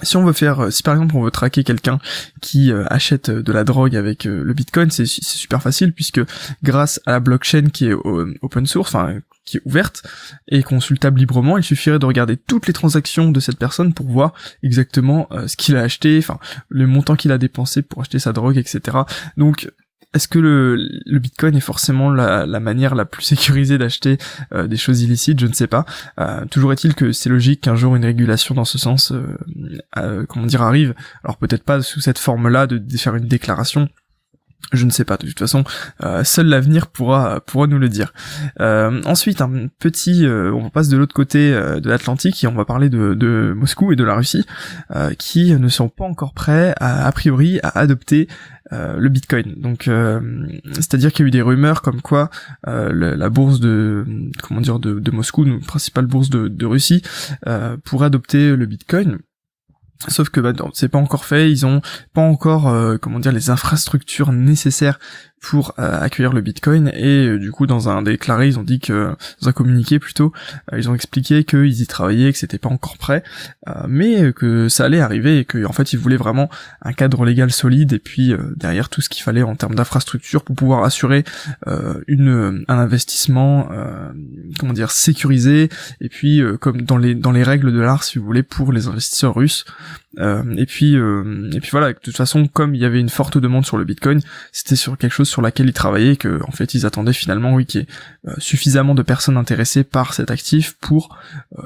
si 0.02 0.18
on 0.18 0.26
veut 0.26 0.34
faire, 0.34 0.60
euh, 0.62 0.70
si 0.72 0.82
par 0.82 0.96
exemple 0.96 1.16
on 1.16 1.22
veut 1.22 1.32
traquer 1.32 1.64
quelqu'un 1.64 2.00
qui 2.42 2.72
euh, 2.72 2.86
achète 2.88 3.30
de 3.30 3.52
la 3.52 3.64
drogue 3.64 3.96
avec 3.96 4.24
le 4.24 4.54
Bitcoin, 4.54 4.90
c'est 4.90 5.06
super 5.06 5.62
facile 5.62 5.94
puisque 5.94 6.22
grâce 6.64 7.00
à 7.06 7.12
la 7.12 7.20
blockchain 7.20 7.70
qui 7.70 7.88
est 7.88 7.94
open 7.94 8.66
source, 8.66 8.96
enfin 8.96 9.20
qui 9.46 9.58
est 9.58 9.62
ouverte 9.66 10.04
et 10.48 10.64
consultable 10.64 11.20
librement, 11.20 11.58
il 11.58 11.64
suffirait 11.64 12.00
de 12.00 12.06
regarder 12.06 12.38
toutes 12.38 12.66
les 12.66 12.74
transactions 12.74 13.30
de 13.30 13.40
cette 13.40 13.60
personne 13.60 13.94
pour 13.94 14.08
voir 14.08 14.34
exactement 14.64 15.28
ce 15.48 15.58
qu'il 15.58 15.76
a 15.76 15.82
acheté, 15.82 16.18
enfin 16.18 16.40
le 16.70 16.88
montant 16.88 17.16
qu'il 17.16 17.32
a 17.34 17.38
dépensé 17.38 17.82
pour 17.82 18.02
acheter 18.02 18.20
sa 18.20 18.32
drogue, 18.32 18.58
etc. 18.58 19.00
Donc 19.36 19.70
est-ce 20.14 20.28
que 20.28 20.40
le, 20.40 20.76
le, 20.76 21.20
Bitcoin 21.20 21.56
est 21.56 21.62
forcément 21.62 22.12
la, 22.12 22.46
la, 22.46 22.60
manière 22.60 22.96
la 22.96 23.06
plus 23.06 23.24
sécurisée 23.24 23.78
d'acheter 23.78 24.18
euh, 24.54 24.68
des 24.68 24.78
choses 24.78 25.02
illicites? 25.02 25.40
Je 25.40 25.48
ne 25.48 25.54
sais 25.54 25.68
pas. 25.68 25.86
Euh, 26.20 26.46
toujours 26.46 26.72
est-il 26.74 26.96
que 26.96 27.12
c'est 27.12 27.30
logique 27.30 27.62
qu'un 27.62 27.76
jour 27.76 27.96
une 27.96 28.06
régulation 28.06 28.56
dans 28.56 28.66
ce 28.66 28.78
sens, 28.78 29.12
euh, 29.98 30.26
comment 30.28 30.46
dire, 30.46 30.62
arrive. 30.62 30.94
Alors 31.24 31.38
peut-être 31.38 31.64
pas 31.64 31.82
sous 31.82 32.00
cette 32.00 32.20
forme-là 32.20 32.68
de, 32.68 32.78
de 32.78 32.98
faire 32.98 33.16
une 33.16 33.28
déclaration, 33.28 33.90
je 34.72 34.86
ne 34.86 34.92
sais 34.92 35.06
pas, 35.06 35.18
de 35.18 35.28
toute 35.28 35.40
façon, 35.40 35.64
euh, 36.04 36.24
seul 36.24 36.48
l'avenir 36.48 36.88
pourra 36.88 37.42
pourra 37.42 37.68
nous 37.68 37.78
le 37.78 37.90
dire. 37.90 38.14
Euh, 38.60 39.02
ensuite, 39.06 39.42
un 39.42 39.68
petit, 39.80 40.26
euh, 40.26 40.52
on 40.54 40.70
passe 40.70 40.90
de 40.90 40.98
l'autre 40.98 41.14
côté 41.14 41.52
de 41.52 41.90
l'Atlantique 41.90 42.44
et 42.44 42.48
on 42.48 42.54
va 42.54 42.66
parler 42.66 42.90
de, 42.90 43.14
de, 43.14 43.54
Moscou 43.56 43.92
et 43.92 43.96
de 43.96 44.04
la 44.04 44.16
Russie, 44.16 44.46
qui 45.18 45.54
ne 45.54 45.68
sont 45.68 45.90
pas 45.90 46.06
encore 46.06 46.34
prêts, 46.34 46.74
à, 46.80 47.06
a 47.06 47.12
priori, 47.12 47.60
à 47.64 47.78
adopter 47.80 48.28
le 48.74 49.10
Bitcoin. 49.10 49.56
Donc, 49.58 49.90
c'est-à-dire 50.74 51.12
qu'il 51.12 51.24
y 51.24 51.26
a 51.26 51.28
eu 51.28 51.32
des 51.32 51.42
rumeurs 51.42 51.82
comme 51.82 52.02
quoi 52.02 52.30
la, 52.66 53.30
bourse 53.30 53.60
de, 53.60 54.06
comment 54.42 54.62
dire, 54.62 54.80
de, 54.80 55.12
Moscou, 55.12 55.44
la 55.44 55.58
principale 55.60 56.06
bourse 56.06 56.30
de, 56.30 56.48
de 56.48 56.66
Russie, 56.66 57.02
pourrait 57.84 58.08
adopter 58.08 58.56
le 58.56 58.66
Bitcoin. 58.66 59.20
Sauf 60.08 60.30
que 60.30 60.42
bah, 60.42 60.54
c'est 60.74 60.90
pas 60.90 60.98
encore 60.98 61.26
fait, 61.26 61.52
ils 61.52 61.66
ont 61.66 61.82
pas 62.14 62.22
encore 62.22 62.68
euh, 62.68 62.98
comment 62.98 63.20
dire 63.20 63.32
les 63.32 63.50
infrastructures 63.50 64.32
nécessaires 64.32 65.00
pour 65.40 65.74
euh, 65.78 66.00
accueillir 66.02 66.32
le 66.34 66.42
Bitcoin. 66.42 66.90
Et 66.94 67.28
euh, 67.28 67.40
du 67.40 67.52
coup 67.52 67.68
dans 67.68 67.90
un 67.90 68.02
déclaré 68.02 68.48
ils 68.48 68.60
ont 68.60 68.64
dit 68.64 68.80
que 68.80 69.14
dans 69.42 69.50
un 69.50 69.52
communiqué 69.52 70.00
plutôt 70.00 70.32
ils 70.76 70.90
ont 70.90 70.96
expliqué 70.96 71.44
qu'ils 71.44 71.82
y 71.82 71.88
travaillaient 71.88 72.32
que 72.32 72.38
c'était 72.38 72.58
pas 72.58 72.70
encore 72.70 72.98
prêt 72.98 73.24
mais 73.88 74.32
que 74.34 74.70
ça 74.70 74.86
allait 74.86 75.02
arriver 75.02 75.40
et 75.40 75.46
que 75.46 75.66
en 75.66 75.74
fait 75.74 75.92
ils 75.92 76.00
voulaient 76.00 76.18
vraiment 76.18 76.50
un 76.82 76.94
cadre 76.94 77.26
légal 77.26 77.52
solide 77.52 77.92
et 77.92 78.00
puis 78.00 78.34
derrière 78.56 78.88
tout 78.88 79.02
ce 79.02 79.10
qu'il 79.10 79.24
fallait 79.24 79.44
en 79.44 79.56
termes 79.56 79.76
d'infrastructure 79.76 80.44
pour 80.44 80.56
pouvoir 80.56 80.84
assurer 80.84 81.26
une 82.08 82.64
un 82.68 82.78
investissement 82.78 83.70
comment 84.60 84.74
dire 84.74 84.92
sécurisé. 84.92 85.70
Et 86.00 86.10
puis 86.10 86.42
comme 86.62 86.82
dans 86.82 86.98
les 86.98 87.16
dans 87.16 87.32
les 87.32 87.44
règles 87.44 87.74
de 87.74 87.80
l'art 87.80 88.04
si 88.04 88.18
vous 88.18 88.26
voulez 88.26 88.44
pour 88.44 88.72
les 88.72 88.88
investisseurs 88.88 89.36
russes 89.36 89.66
euh, 90.20 90.44
et 90.58 90.66
puis 90.66 90.96
euh, 90.96 91.50
et 91.54 91.60
puis 91.60 91.72
voilà, 91.72 91.94
de 91.94 92.00
toute 92.00 92.16
façon, 92.16 92.48
comme 92.48 92.76
il 92.76 92.82
y 92.82 92.86
avait 92.86 93.00
une 93.00 93.10
forte 93.10 93.38
demande 93.38 93.66
sur 93.66 93.78
le 93.78 93.84
Bitcoin, 93.84 94.20
c'était 94.52 94.76
sur 94.76 94.98
quelque 94.98 95.12
chose 95.12 95.30
sur 95.30 95.42
laquelle 95.42 95.68
ils 95.68 95.74
travaillaient, 95.74 96.16
que 96.16 96.42
en 96.48 96.52
fait 96.52 96.74
ils 96.74 96.86
attendaient 96.86 97.14
finalement 97.14 97.54
oui 97.54 97.66
qu'il 97.66 97.82
y 97.82 97.84
ait 97.84 97.88
euh, 98.28 98.34
suffisamment 98.38 98.96
de 98.96 99.02
personnes 99.02 99.38
intéressées 99.38 99.84
par 99.84 100.14
cet 100.14 100.32
actif 100.32 100.76
pour 100.80 101.18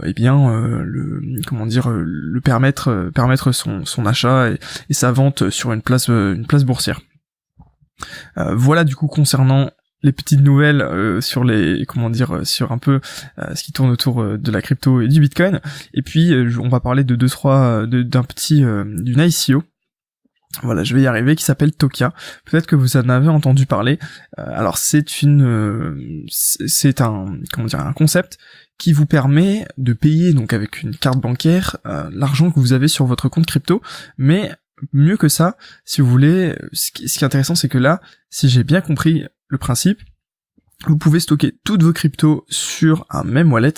eh 0.04 0.14
bien 0.14 0.52
le 0.84 1.22
comment 1.46 1.66
dire 1.66 1.90
le 1.90 2.42
permettre 2.42 3.10
permettre 3.14 3.52
son, 3.52 3.84
achat 4.06 4.52
et, 4.52 4.60
et, 4.90 4.94
sa 4.94 5.12
vente 5.12 5.50
sur 5.50 5.74
une 5.74 5.82
place 5.82 6.08
une 6.08 6.46
place 6.48 6.64
boursière. 6.64 7.02
voilà 8.36 8.84
du 8.84 8.96
coup 8.96 9.08
concernant 9.08 9.72
les 10.04 10.12
petites 10.12 10.42
nouvelles 10.42 10.82
euh, 10.82 11.22
sur 11.22 11.44
les 11.44 11.86
comment 11.86 12.10
dire 12.10 12.36
euh, 12.36 12.44
sur 12.44 12.72
un 12.72 12.78
peu 12.78 13.00
euh, 13.40 13.56
ce 13.56 13.64
qui 13.64 13.72
tourne 13.72 13.90
autour 13.90 14.24
de 14.38 14.52
la 14.52 14.62
crypto 14.62 15.02
et 15.02 15.08
du 15.08 15.20
bitcoin 15.20 15.60
et 15.94 16.02
puis 16.02 16.34
on 16.60 16.70
va 16.70 16.80
parler 16.80 17.04
de 17.04 17.16
deux 17.16 17.30
trois 17.30 17.86
d'un 17.86 18.24
petit 18.24 18.62
d'une 18.62 19.20
ICO 19.20 19.64
voilà, 20.64 20.84
je 20.84 20.96
vais 20.96 21.02
y 21.02 21.08
arriver, 21.08 21.36
qui 21.36 21.44
s'appelle 21.44 21.74
Tokia. 21.74 22.14
Peut-être 22.46 22.66
que 22.66 22.76
vous 22.76 22.98
en 22.98 23.10
avez 23.10 23.28
entendu 23.28 23.68
parler. 23.68 24.00
Alors 24.38 24.78
c'est 24.78 25.22
une, 25.22 26.26
c'est 26.30 27.02
un, 27.02 27.38
comment 27.52 27.68
dire, 27.68 27.82
un 27.82 27.94
concept 27.94 28.40
qui 28.80 28.92
vous 28.92 29.06
permet 29.06 29.68
de 29.78 29.94
payer 29.94 30.34
donc 30.34 30.54
avec 30.54 30.82
une 30.82 30.96
carte 30.96 31.20
bancaire 31.20 31.78
l'argent 32.12 32.50
que 32.50 32.60
vous 32.60 32.74
avez 32.74 32.88
sur 32.88 33.06
votre 33.06 33.30
compte 33.30 33.46
crypto, 33.46 33.84
mais 34.18 34.52
mieux 34.94 35.18
que 35.18 35.28
ça, 35.28 35.58
si 35.86 36.02
vous 36.02 36.10
voulez, 36.10 36.56
ce 36.74 36.92
qui, 36.92 37.06
est 37.06 37.24
intéressant, 37.24 37.56
c'est 37.56 37.70
que 37.70 37.78
là, 37.78 38.02
si 38.30 38.50
j'ai 38.50 38.64
bien 38.64 38.82
compris 38.82 39.26
le 39.48 39.58
principe, 39.58 40.00
vous 40.86 40.98
pouvez 40.98 41.20
stocker 41.20 41.58
toutes 41.64 41.84
vos 41.84 41.94
cryptos 41.94 42.46
sur 42.50 43.06
un 43.10 43.24
même 43.24 43.52
wallet. 43.52 43.74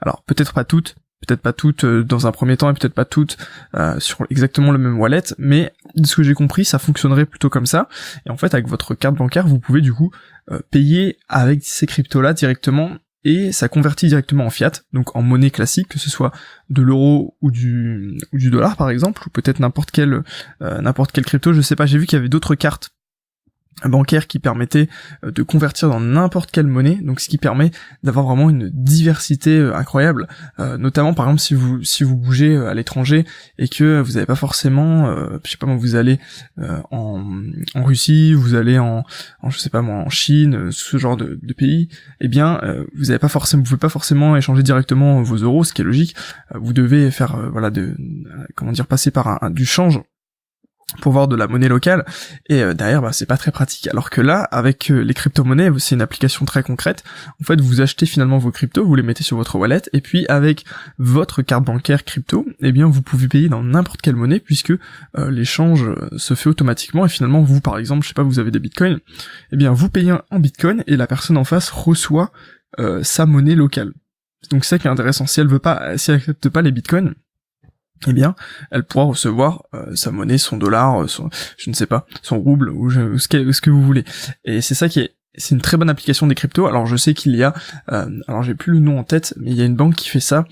Alors 0.00 0.22
peut-être 0.24 0.52
pas 0.52 0.64
toutes, 0.64 0.96
peut-être 1.26 1.40
pas 1.40 1.52
toutes 1.52 1.84
euh, 1.84 2.04
dans 2.04 2.26
un 2.26 2.32
premier 2.32 2.56
temps 2.56 2.70
et 2.70 2.74
peut-être 2.74 2.94
pas 2.94 3.04
toutes 3.04 3.38
euh, 3.74 3.98
sur 3.98 4.26
exactement 4.30 4.70
le 4.70 4.78
même 4.78 4.98
wallet, 4.98 5.22
mais 5.38 5.72
de 5.94 6.06
ce 6.06 6.16
que 6.16 6.22
j'ai 6.22 6.34
compris, 6.34 6.64
ça 6.64 6.78
fonctionnerait 6.78 7.26
plutôt 7.26 7.48
comme 7.48 7.66
ça. 7.66 7.88
Et 8.26 8.30
en 8.30 8.36
fait, 8.36 8.52
avec 8.54 8.68
votre 8.68 8.94
carte 8.94 9.16
bancaire, 9.16 9.46
vous 9.46 9.58
pouvez 9.58 9.80
du 9.80 9.92
coup 9.92 10.10
euh, 10.50 10.60
payer 10.70 11.18
avec 11.28 11.64
ces 11.64 11.86
cryptos-là 11.86 12.34
directement 12.34 12.98
et 13.24 13.52
ça 13.52 13.68
convertit 13.68 14.08
directement 14.08 14.46
en 14.46 14.50
fiat, 14.50 14.72
donc 14.92 15.16
en 15.16 15.22
monnaie 15.22 15.50
classique, 15.50 15.88
que 15.88 15.98
ce 15.98 16.10
soit 16.10 16.32
de 16.70 16.82
l'euro 16.82 17.36
ou 17.40 17.50
du, 17.50 18.18
ou 18.32 18.38
du 18.38 18.50
dollar 18.50 18.76
par 18.76 18.90
exemple, 18.90 19.22
ou 19.26 19.30
peut-être 19.30 19.60
n'importe 19.60 19.90
quel 19.90 20.22
n'importe 20.60 21.12
quel 21.12 21.24
crypto. 21.24 21.52
Je 21.52 21.60
sais 21.60 21.76
pas, 21.76 21.86
j'ai 21.86 21.98
vu 21.98 22.06
qu'il 22.06 22.16
y 22.16 22.20
avait 22.20 22.28
d'autres 22.28 22.54
cartes 22.54 22.90
bancaire 23.84 24.26
qui 24.26 24.38
permettait 24.38 24.88
euh, 25.24 25.30
de 25.30 25.42
convertir 25.42 25.88
dans 25.88 26.00
n'importe 26.00 26.50
quelle 26.50 26.66
monnaie, 26.66 26.98
donc 27.02 27.20
ce 27.20 27.28
qui 27.28 27.38
permet 27.38 27.70
d'avoir 28.02 28.26
vraiment 28.26 28.50
une 28.50 28.70
diversité 28.72 29.58
euh, 29.58 29.74
incroyable, 29.74 30.28
euh, 30.60 30.78
notamment 30.78 31.14
par 31.14 31.26
exemple 31.26 31.40
si 31.40 31.54
vous 31.54 31.82
si 31.82 32.04
vous 32.04 32.16
bougez 32.16 32.56
à 32.56 32.74
l'étranger 32.74 33.24
et 33.58 33.68
que 33.68 34.00
vous 34.00 34.12
n'avez 34.12 34.26
pas 34.26 34.34
forcément, 34.34 35.14
je 35.44 35.50
sais 35.50 35.56
pas 35.56 35.66
moi, 35.66 35.76
vous 35.76 35.96
allez 35.96 36.18
en, 36.90 37.42
en 37.74 37.84
Russie, 37.84 38.34
vous 38.34 38.54
allez 38.54 38.78
en, 38.78 39.04
je 39.48 39.58
sais 39.58 39.70
pas 39.70 39.82
moi 39.82 39.96
en 39.96 40.10
Chine, 40.10 40.70
ce 40.70 40.96
genre 40.96 41.16
de, 41.16 41.38
de 41.42 41.52
pays, 41.52 41.88
eh 42.20 42.28
bien 42.28 42.60
vous 42.96 43.10
avez 43.10 43.18
pas 43.18 43.28
forcément, 43.28 43.62
vous 43.62 43.68
pouvez 43.68 43.78
pas 43.78 43.88
forcément 43.88 44.36
échanger 44.36 44.62
directement 44.62 45.22
vos 45.22 45.36
euros, 45.36 45.64
ce 45.64 45.72
qui 45.72 45.82
est 45.82 45.84
logique, 45.84 46.14
vous 46.54 46.72
devez 46.72 47.10
faire 47.10 47.50
voilà 47.50 47.70
de 47.70 47.94
comment 48.54 48.72
dire 48.72 48.86
passer 48.86 49.10
par 49.10 49.42
un, 49.42 49.50
du 49.50 49.66
change 49.66 50.00
pour 51.00 51.12
voir 51.12 51.28
de 51.28 51.36
la 51.36 51.46
monnaie 51.46 51.68
locale. 51.68 52.04
Et 52.48 52.62
euh, 52.62 52.74
derrière 52.74 53.02
bah, 53.02 53.12
c'est 53.12 53.26
pas 53.26 53.36
très 53.36 53.50
pratique. 53.50 53.88
Alors 53.88 54.10
que 54.10 54.20
là 54.20 54.42
avec 54.42 54.90
euh, 54.90 55.00
les 55.00 55.14
crypto-monnaies 55.14 55.70
c'est 55.78 55.94
une 55.94 56.02
application 56.02 56.44
très 56.44 56.62
concrète. 56.62 57.04
En 57.40 57.44
fait 57.44 57.60
vous 57.60 57.80
achetez 57.80 58.06
finalement 58.06 58.38
vos 58.38 58.50
cryptos 58.50 58.84
vous 58.84 58.94
les 58.94 59.02
mettez 59.02 59.24
sur 59.24 59.36
votre 59.36 59.56
wallet 59.56 59.82
et 59.92 60.00
puis 60.00 60.26
avec 60.28 60.64
votre 60.98 61.42
carte 61.42 61.64
bancaire 61.64 62.04
crypto 62.04 62.46
eh 62.60 62.72
bien 62.72 62.86
vous 62.86 63.02
pouvez 63.02 63.28
payer 63.28 63.48
dans 63.48 63.62
n'importe 63.62 64.02
quelle 64.02 64.16
monnaie 64.16 64.40
puisque 64.40 64.70
euh, 64.70 65.30
l'échange 65.30 65.90
se 66.16 66.34
fait 66.34 66.48
automatiquement. 66.48 67.06
Et 67.06 67.08
finalement 67.08 67.42
vous 67.42 67.60
par 67.60 67.78
exemple 67.78 68.02
je 68.02 68.08
sais 68.08 68.14
pas 68.14 68.22
vous 68.22 68.38
avez 68.38 68.50
des 68.50 68.60
bitcoins. 68.60 69.00
Eh 69.52 69.56
bien 69.56 69.72
vous 69.72 69.88
payez 69.88 70.14
en 70.30 70.38
bitcoin 70.38 70.84
et 70.86 70.96
la 70.96 71.06
personne 71.06 71.36
en 71.36 71.44
face 71.44 71.70
reçoit 71.70 72.32
sa 73.02 73.24
monnaie 73.24 73.54
locale. 73.54 73.92
Donc 74.50 74.64
c'est 74.64 74.70
ça 74.70 74.78
qui 74.80 74.88
est 74.88 74.90
intéressant. 74.90 75.26
Si 75.26 75.40
elle 75.40 75.46
veut 75.46 75.60
pas 75.60 75.96
si 75.96 76.10
elle 76.10 76.16
accepte 76.16 76.48
pas 76.48 76.60
les 76.60 76.72
bitcoins 76.72 77.14
eh 78.06 78.12
bien, 78.12 78.34
elle 78.70 78.84
pourra 78.84 79.04
recevoir 79.04 79.64
euh, 79.74 79.94
sa 79.94 80.10
monnaie, 80.10 80.38
son 80.38 80.56
dollar, 80.56 81.02
euh, 81.02 81.06
son, 81.06 81.30
je 81.56 81.70
ne 81.70 81.74
sais 81.74 81.86
pas, 81.86 82.06
son 82.22 82.38
rouble 82.38 82.70
ou, 82.70 82.90
ce, 82.90 83.28
que, 83.28 83.52
ce 83.52 83.60
que 83.60 83.70
vous 83.70 83.82
voulez. 83.82 84.04
Et 84.44 84.60
c'est 84.60 84.74
ça 84.74 84.88
qui 84.88 85.00
est 85.00 85.14
c'est 85.36 85.52
une 85.56 85.60
très 85.60 85.76
bonne 85.76 85.90
application 85.90 86.28
des 86.28 86.36
cryptos. 86.36 86.68
Alors 86.68 86.86
je 86.86 86.94
sais 86.94 87.12
qu'il 87.12 87.34
y 87.34 87.42
a, 87.42 87.52
euh, 87.90 88.06
alors 88.28 88.44
j'ai 88.44 88.54
plus 88.54 88.74
le 88.74 88.78
nom 88.78 89.00
en 89.00 89.02
tête, 89.02 89.34
mais 89.36 89.50
il 89.50 89.56
y 89.56 89.62
a 89.62 89.64
une 89.64 89.74
banque 89.74 89.96
qui 89.96 90.08
fait 90.08 90.20
ça, 90.20 90.44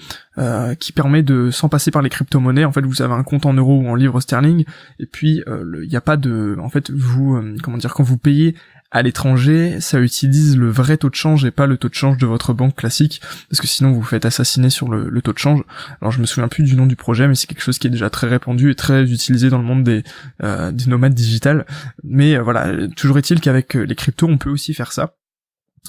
qui 0.81 0.91
permet 0.91 1.23
de, 1.23 1.53
sans 1.53 1.69
passer 1.69 1.93
par 1.93 2.03
les 2.03 2.09
crypto-monnaies, 2.09 2.65
en 2.65 2.73
fait 2.73 2.81
vous 2.81 3.01
avez 3.01 3.15
un 3.15 3.23
compte 3.23 3.47
en 3.47 3.53
euros 3.53 3.81
ou 3.81 3.87
en 3.87 3.95
livres 3.95 4.21
sterling, 4.21 4.65
et 4.99 5.07
puis 5.07 5.41
il 5.47 5.89
n'y 5.89 5.95
a 5.95 6.01
pas 6.01 6.17
de, 6.17 6.57
en 6.61 6.69
fait 6.69 6.91
vous, 6.91 7.41
comment 7.63 7.77
dire, 7.77 7.95
quand 7.95 8.03
vous 8.03 8.19
payez 8.19 8.57
à 8.93 9.03
l'étranger, 9.03 9.81
ça 9.81 9.99
utilise 10.01 10.57
le 10.57 10.71
vrai 10.71 10.99
taux 10.99 11.09
de 11.09 11.15
change 11.15 11.45
et 11.47 11.51
pas 11.51 11.67
le 11.67 11.79
taux 11.79 11.89
de 11.89 11.95
change 11.95 12.19
de 12.19 12.27
votre 12.27 12.53
banque 12.53 12.77
classique, 12.77 13.23
parce 13.49 13.61
que 13.61 13.67
sinon 13.67 13.91
vous 13.93 14.03
faites 14.03 14.27
assassiner 14.27 14.69
sur 14.69 14.91
le, 14.91 15.23
taux 15.23 15.33
de 15.33 15.39
change. 15.39 15.63
Alors 16.01 16.13
je 16.13 16.21
me 16.21 16.27
souviens 16.27 16.49
plus 16.49 16.63
du 16.63 16.77
nom 16.77 16.87
du 16.87 16.95
projet, 16.95 17.27
mais 17.27 17.35
c'est 17.35 17.47
quelque 17.47 17.63
chose 17.63 17.79
qui 17.79 17.87
est 17.87 17.91
déjà 17.91 18.11
très 18.11 18.29
répandu 18.29 18.71
et 18.71 18.75
très 18.75 19.03
utilisé 19.11 19.49
dans 19.49 19.59
le 19.59 19.65
monde 19.65 19.83
des, 19.83 20.03
euh, 20.43 20.71
des 20.73 20.87
nomades 20.87 21.15
digitales. 21.15 21.65
Mais 22.05 22.37
euh, 22.37 22.43
voilà, 22.43 22.87
toujours 22.95 23.17
est-il 23.19 23.41
qu'avec 23.41 23.77
euh, 23.77 23.83
les 23.83 23.95
cryptos, 23.95 24.29
on 24.29 24.37
peut 24.37 24.51
aussi 24.51 24.75
faire 24.75 24.93
ça. 24.93 25.15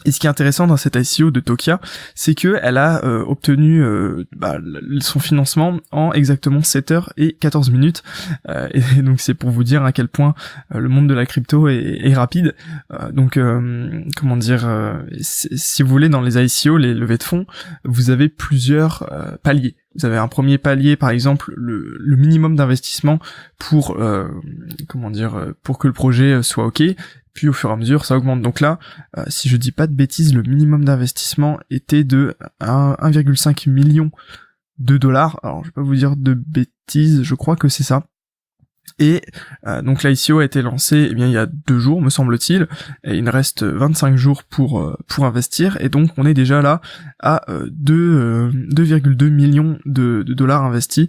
Et 0.06 0.12
ce 0.12 0.20
qui 0.20 0.26
est 0.26 0.30
intéressant 0.30 0.66
dans 0.66 0.76
cette 0.76 0.96
ICO 0.96 1.30
de 1.30 1.40
Tokia, 1.40 1.80
c'est 2.16 2.34
que 2.34 2.58
elle 2.64 2.78
a 2.78 3.06
euh, 3.06 3.24
obtenu 3.26 3.84
euh, 3.84 4.26
bah, 4.36 4.58
son 5.00 5.20
financement 5.20 5.80
en 5.92 6.12
exactement 6.14 6.64
7 6.64 6.92
heures 6.92 7.14
et 7.16 7.34
14 7.34 7.70
minutes. 7.70 8.02
Euh, 8.50 8.68
et 8.74 9.02
donc 9.04 9.22
c'est 9.22 9.36
pour 9.36 9.52
vous 9.52 9.64
dire 9.64 9.84
à 9.84 9.92
quel 9.92 10.08
point 10.08 10.34
le 10.74 10.90
monde 10.90 11.08
de 11.08 11.14
la 11.14 11.26
crypto 11.28 11.68
est, 11.68 12.14
rapide. 12.14 12.56
donc 13.12 13.40
comment 14.16 14.38
dire, 14.38 14.68
si 15.22 15.84
vous 15.84 15.90
voulez 15.90 16.10
dans 16.10 16.22
les 16.22 16.38
ICO, 16.38 16.78
les 16.78 16.94
levées 16.94 17.18
de 17.18 17.24
fonds, 17.24 17.46
vous 17.86 18.10
avez 18.10 18.30
plusieurs 18.30 19.10
paliers. 19.44 19.76
Vous 19.96 20.06
avez 20.06 20.18
un 20.18 20.28
premier 20.28 20.58
palier, 20.58 20.96
par 20.96 21.12
exemple, 21.12 21.54
le, 21.56 21.98
le 22.00 22.16
minimum 22.16 22.56
d'investissement 22.56 23.20
pour 23.58 23.98
comment 24.88 25.12
dire 25.12 25.54
pour 25.64 25.78
que 25.78 25.88
le 25.88 25.94
projet 25.94 26.42
soit 26.44 26.66
ok 26.66 26.84
puis 27.34 27.48
au 27.48 27.54
fur 27.54 27.70
et 27.70 27.74
à 27.74 27.76
mesure 27.76 28.06
ça 28.06 28.18
augmente. 28.18 28.42
Donc 28.42 28.60
là, 28.60 28.80
euh, 29.18 29.24
si 29.28 29.50
je 29.50 29.58
dis 29.58 29.72
pas 29.72 29.88
de 29.88 29.94
bêtises, 29.94 30.34
le 30.34 30.44
minimum 30.44 30.86
d'investissement 30.86 31.60
était 31.70 32.04
de 32.04 32.36
1,5 32.62 33.70
million 33.70 34.12
de 34.80 34.98
dollars. 34.98 35.40
Alors 35.44 35.64
je 35.64 35.70
vais 35.70 35.74
pas 35.74 35.82
vous 35.82 35.96
dire 35.96 36.16
de 36.16 36.34
bêtises, 36.34 37.24
je 37.24 37.36
crois 37.36 37.56
que 37.56 37.68
c'est 37.68 37.84
ça. 37.84 38.06
Et 39.00 39.22
euh, 39.66 39.82
donc 39.82 40.04
l'ICO 40.04 40.40
a 40.40 40.46
été 40.46 40.62
lancé 40.62 41.08
eh 41.10 41.16
bien 41.16 41.28
il 41.28 41.34
y 41.34 41.38
a 41.38 41.48
deux 41.48 41.80
jours 41.80 42.02
me 42.02 42.10
semble-t-il 42.10 42.68
et 43.04 43.18
il 43.18 43.28
reste 43.28 43.64
25 43.64 44.16
jours 44.16 44.44
pour 44.44 44.80
euh, 44.80 44.96
pour 45.08 45.26
investir. 45.26 45.78
Et 45.82 45.90
donc 45.90 46.12
on 46.18 46.26
est 46.26 46.34
déjà 46.34 46.62
là 46.62 46.82
à 47.20 47.44
2,2 47.50 47.92
euh, 47.92 49.30
millions 49.30 49.80
de, 49.86 50.24
dollars 50.24 50.64
investis. 50.64 51.08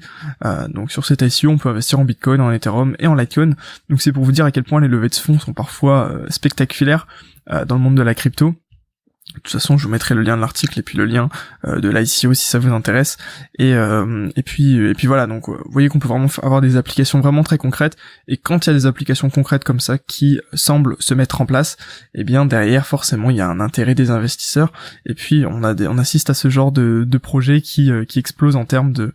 Donc 0.69 0.91
sur 0.91 1.05
cette 1.05 1.23
ICO 1.23 1.49
on 1.49 1.59
peut 1.59 1.69
investir 1.69 2.01
en 2.01 2.05
Bitcoin 2.05 2.41
en 2.41 2.51
Ethereum 2.51 2.97
et 2.99 3.07
en 3.07 3.15
Litecoin. 3.15 3.55
Donc 3.91 4.01
c'est 4.01 4.13
pour 4.13 4.25
vous 4.25 4.33
dire 4.33 4.45
à 4.45 4.51
quel 4.51 4.65
point 4.65 4.81
les 4.81 4.89
levées 4.89 5.09
de 5.09 5.15
fonds 5.15 5.39
sont 5.39 5.53
parfois 5.53 6.13
spectaculaires 6.29 7.07
dans 7.67 7.75
le 7.75 7.81
monde 7.81 7.97
de 7.97 8.03
la 8.03 8.15
crypto 8.15 8.55
de 9.35 9.41
toute 9.41 9.53
façon, 9.53 9.77
je 9.77 9.85
vous 9.85 9.91
mettrai 9.91 10.15
le 10.15 10.23
lien 10.23 10.37
de 10.37 10.41
l'article 10.41 10.79
et 10.79 10.83
puis 10.83 10.97
le 10.97 11.05
lien 11.05 11.29
euh, 11.67 11.81
de 11.81 11.89
l'ICO 11.89 12.35
si 12.35 12.47
ça 12.47 12.59
vous 12.61 12.73
intéresse. 12.73 13.17
Et, 13.59 13.75
euh, 13.75 14.29
et 14.37 14.43
puis 14.43 14.77
et 14.77 14.95
puis 14.95 15.09
voilà, 15.09 15.27
donc 15.27 15.49
euh, 15.49 15.53
vous 15.65 15.73
voyez 15.73 15.89
qu'on 15.89 15.99
peut 15.99 16.09
vraiment 16.09 16.29
avoir 16.43 16.61
des 16.61 16.77
applications 16.77 17.21
vraiment 17.21 17.43
très 17.43 17.59
concrètes. 17.59 17.97
Et 18.29 18.37
quand 18.37 18.65
il 18.65 18.71
y 18.71 18.73
a 18.73 18.75
des 18.75 18.87
applications 18.87 19.31
concrètes 19.31 19.65
comme 19.65 19.81
ça 19.81 19.99
qui 19.99 20.41
semblent 20.53 20.97
se 21.01 21.15
mettre 21.15 21.41
en 21.41 21.47
place, 21.47 21.77
eh 22.15 22.23
bien 22.23 22.47
derrière 22.47 22.87
forcément 22.87 23.31
il 23.31 23.37
y 23.37 23.41
a 23.41 23.49
un 23.49 23.59
intérêt 23.59 23.97
des 23.97 24.11
investisseurs. 24.11 24.73
Et 25.05 25.15
puis 25.15 25.45
on 25.47 25.65
a 25.65 25.75
des, 25.75 25.89
on 25.89 25.99
assiste 25.99 26.31
à 26.31 26.35
ce 26.35 26.49
genre 26.49 26.71
de, 26.71 27.05
de 27.05 27.19
projet 27.19 27.61
qui 27.61 27.91
qui 28.09 28.21
explose 28.21 28.55
en 28.55 28.65
termes 28.65 28.93
de 28.93 29.13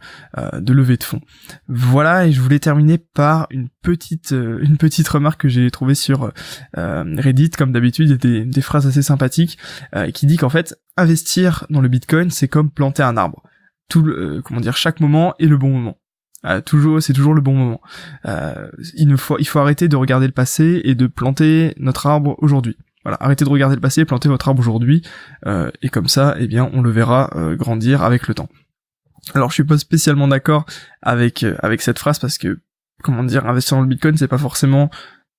de 0.54 0.74
levée 0.74 0.98
de 0.98 1.04
fonds. 1.04 1.22
Voilà, 1.68 2.28
et 2.28 2.34
je 2.34 2.42
voulais 2.42 2.60
terminer 2.60 2.98
par 2.98 3.48
une 3.52 3.70
petite 3.82 4.32
une 4.32 4.78
petite 4.78 5.08
remarque 5.08 5.42
que 5.42 5.48
j'ai 5.48 5.72
trouvée 5.72 5.96
sur 5.96 6.34
Reddit 6.76 7.52
comme 7.52 7.72
d'habitude, 7.72 8.08
il 8.08 8.12
y 8.12 8.14
a 8.14 8.18
des, 8.18 8.46
des 8.46 8.62
phrases 8.62 8.86
assez 8.86 9.02
sympathiques 9.02 9.58
qui 10.12 10.26
dit 10.26 10.38
qu'en 10.38 10.50
fait, 10.50 10.76
investir 10.98 11.66
dans 11.70 11.82
le 11.82 11.88
Bitcoin, 11.88 12.30
c'est 12.30 12.48
comme 12.48 12.72
planter 12.72 13.04
un 13.04 13.18
arbre. 13.18 13.44
Tout, 13.90 14.08
euh, 14.08 14.42
comment 14.44 14.60
dire, 14.60 14.78
chaque 14.78 15.00
moment 15.00 15.34
est 15.40 15.46
le 15.46 15.58
bon 15.58 15.70
moment. 15.70 15.98
Euh, 16.46 16.62
toujours, 16.62 17.02
c'est 17.02 17.14
toujours 17.14 17.34
le 17.34 17.42
bon 17.42 17.54
moment. 17.54 17.82
Euh, 18.26 18.70
il 18.96 19.16
faut, 19.18 19.38
il 19.40 19.48
faut 19.48 19.60
arrêter 19.60 19.88
de 19.88 19.96
regarder 19.96 20.28
le 20.28 20.34
passé 20.34 20.82
et 20.84 20.96
de 20.96 21.08
planter 21.08 21.74
notre 21.78 22.08
arbre 22.08 22.36
aujourd'hui. 22.40 22.78
Voilà, 23.04 23.18
arrêtez 23.22 23.46
de 23.46 23.50
regarder 23.50 23.76
le 23.76 23.82
passé 23.82 24.06
plantez 24.06 24.30
votre 24.30 24.48
arbre 24.48 24.60
aujourd'hui. 24.60 25.02
et 25.82 25.90
comme 25.90 26.08
ça, 26.08 26.36
eh 26.38 26.48
bien, 26.48 26.70
on 26.74 26.82
le 26.82 26.92
verra 26.92 27.30
grandir 27.58 28.04
avec 28.04 28.28
le 28.28 28.36
temps. 28.36 28.50
Alors, 29.34 29.50
je 29.50 29.56
suis 29.56 29.64
pas 29.64 29.78
spécialement 29.78 30.28
d'accord 30.28 30.66
avec 31.02 31.46
avec 31.60 31.82
cette 31.82 31.98
phrase 31.98 32.20
parce 32.20 32.38
que, 32.38 32.60
comment 33.02 33.24
dire, 33.24 33.48
investir 33.48 33.78
dans 33.78 33.84
le 33.84 33.90
Bitcoin, 33.90 34.18
c'est 34.18 34.28
pas 34.28 34.38
forcément 34.38 34.90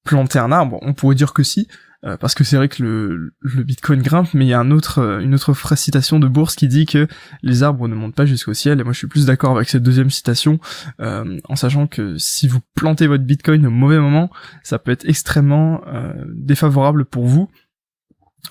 planter 0.04 0.38
un 0.38 0.52
arbre. 0.52 0.78
On 0.82 0.94
pourrait 0.94 1.14
dire 1.14 1.32
que 1.32 1.42
si, 1.42 1.68
euh, 2.07 2.16
parce 2.16 2.35
que 2.35 2.45
c'est 2.45 2.57
vrai 2.57 2.69
que 2.69 2.83
le, 2.83 3.33
Bitcoin 3.62 4.00
grimpe, 4.00 4.33
mais 4.33 4.47
il 4.47 4.49
y 4.49 4.54
a 4.54 4.61
euh, 4.61 5.21
une 5.21 5.35
autre 5.35 5.76
citation 5.76 6.19
de 6.19 6.28
bourse 6.28 6.54
qui 6.54 6.66
dit 6.66 6.87
que 6.87 7.07
les 7.42 7.62
arbres 7.62 7.88
ne 7.88 7.95
montent 7.95 8.14
pas 8.14 8.25
jusqu'au 8.25 8.54
ciel, 8.54 8.80
et 8.80 8.85
moi 8.85 8.92
je 8.95 8.99
suis 8.99 9.07
plus 9.07 9.26
d'accord 9.26 9.57
avec 9.57 9.69
cette 9.69 9.83
deuxième 9.83 10.11
citation, 10.11 10.59
euh, 11.00 11.38
en 11.49 11.57
sachant 11.57 11.87
que 11.87 12.16
si 12.16 12.49
vous 12.49 12.61
plantez 12.75 13.07
votre 13.07 13.25
Bitcoin 13.25 13.66
au 13.66 13.71
mauvais 13.71 13.99
moment, 13.99 14.30
ça 14.62 14.78
peut 14.78 14.92
être 14.92 15.07
extrêmement 15.09 15.83
défavorable 16.28 17.04
pour 17.04 17.26
vous. 17.26 17.50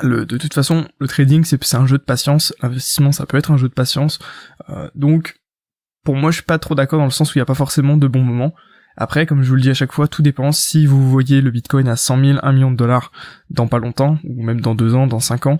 De 0.03 0.23
toute 0.23 0.53
façon, 0.53 0.87
le 0.99 1.07
trading 1.07 1.43
c'est 1.43 1.75
un 1.75 1.87
jeu 1.87 1.97
de 1.97 2.03
patience, 2.03 2.53
l'investissement 2.61 3.11
ça 3.11 3.25
peut 3.25 3.37
être 3.37 3.51
un 3.51 3.57
jeu 3.57 3.67
de 3.67 3.73
patience, 3.73 4.19
donc 4.95 5.39
pour 6.03 6.15
moi 6.15 6.31
je 6.31 6.35
suis 6.35 6.45
pas 6.45 6.59
trop 6.59 6.75
d'accord 6.75 6.99
dans 6.99 7.05
le 7.05 7.11
sens 7.11 7.33
où 7.33 7.37
il 7.37 7.39
n'y 7.39 7.43
a 7.43 7.45
pas 7.45 7.55
forcément 7.55 7.97
de 7.97 8.07
bons 8.07 8.23
moments. 8.23 8.53
Après, 9.01 9.25
comme 9.25 9.43
je 9.43 9.49
vous 9.49 9.55
le 9.55 9.61
dis 9.61 9.69
à 9.69 9.73
chaque 9.73 9.93
fois, 9.93 10.09
tout 10.09 10.21
dépend. 10.21 10.51
Si 10.51 10.85
vous 10.85 11.09
voyez 11.09 11.39
le 11.39 11.51
Bitcoin 11.51 11.87
à 11.87 11.95
100 11.95 12.23
000, 12.23 12.39
1 12.43 12.51
million 12.51 12.69
de 12.69 12.75
dollars 12.75 13.13
dans 13.49 13.67
pas 13.67 13.79
longtemps, 13.79 14.19
ou 14.25 14.43
même 14.43 14.59
dans 14.59 14.75
deux 14.75 14.93
ans, 14.93 15.07
dans 15.07 15.21
cinq 15.21 15.45
ans, 15.45 15.57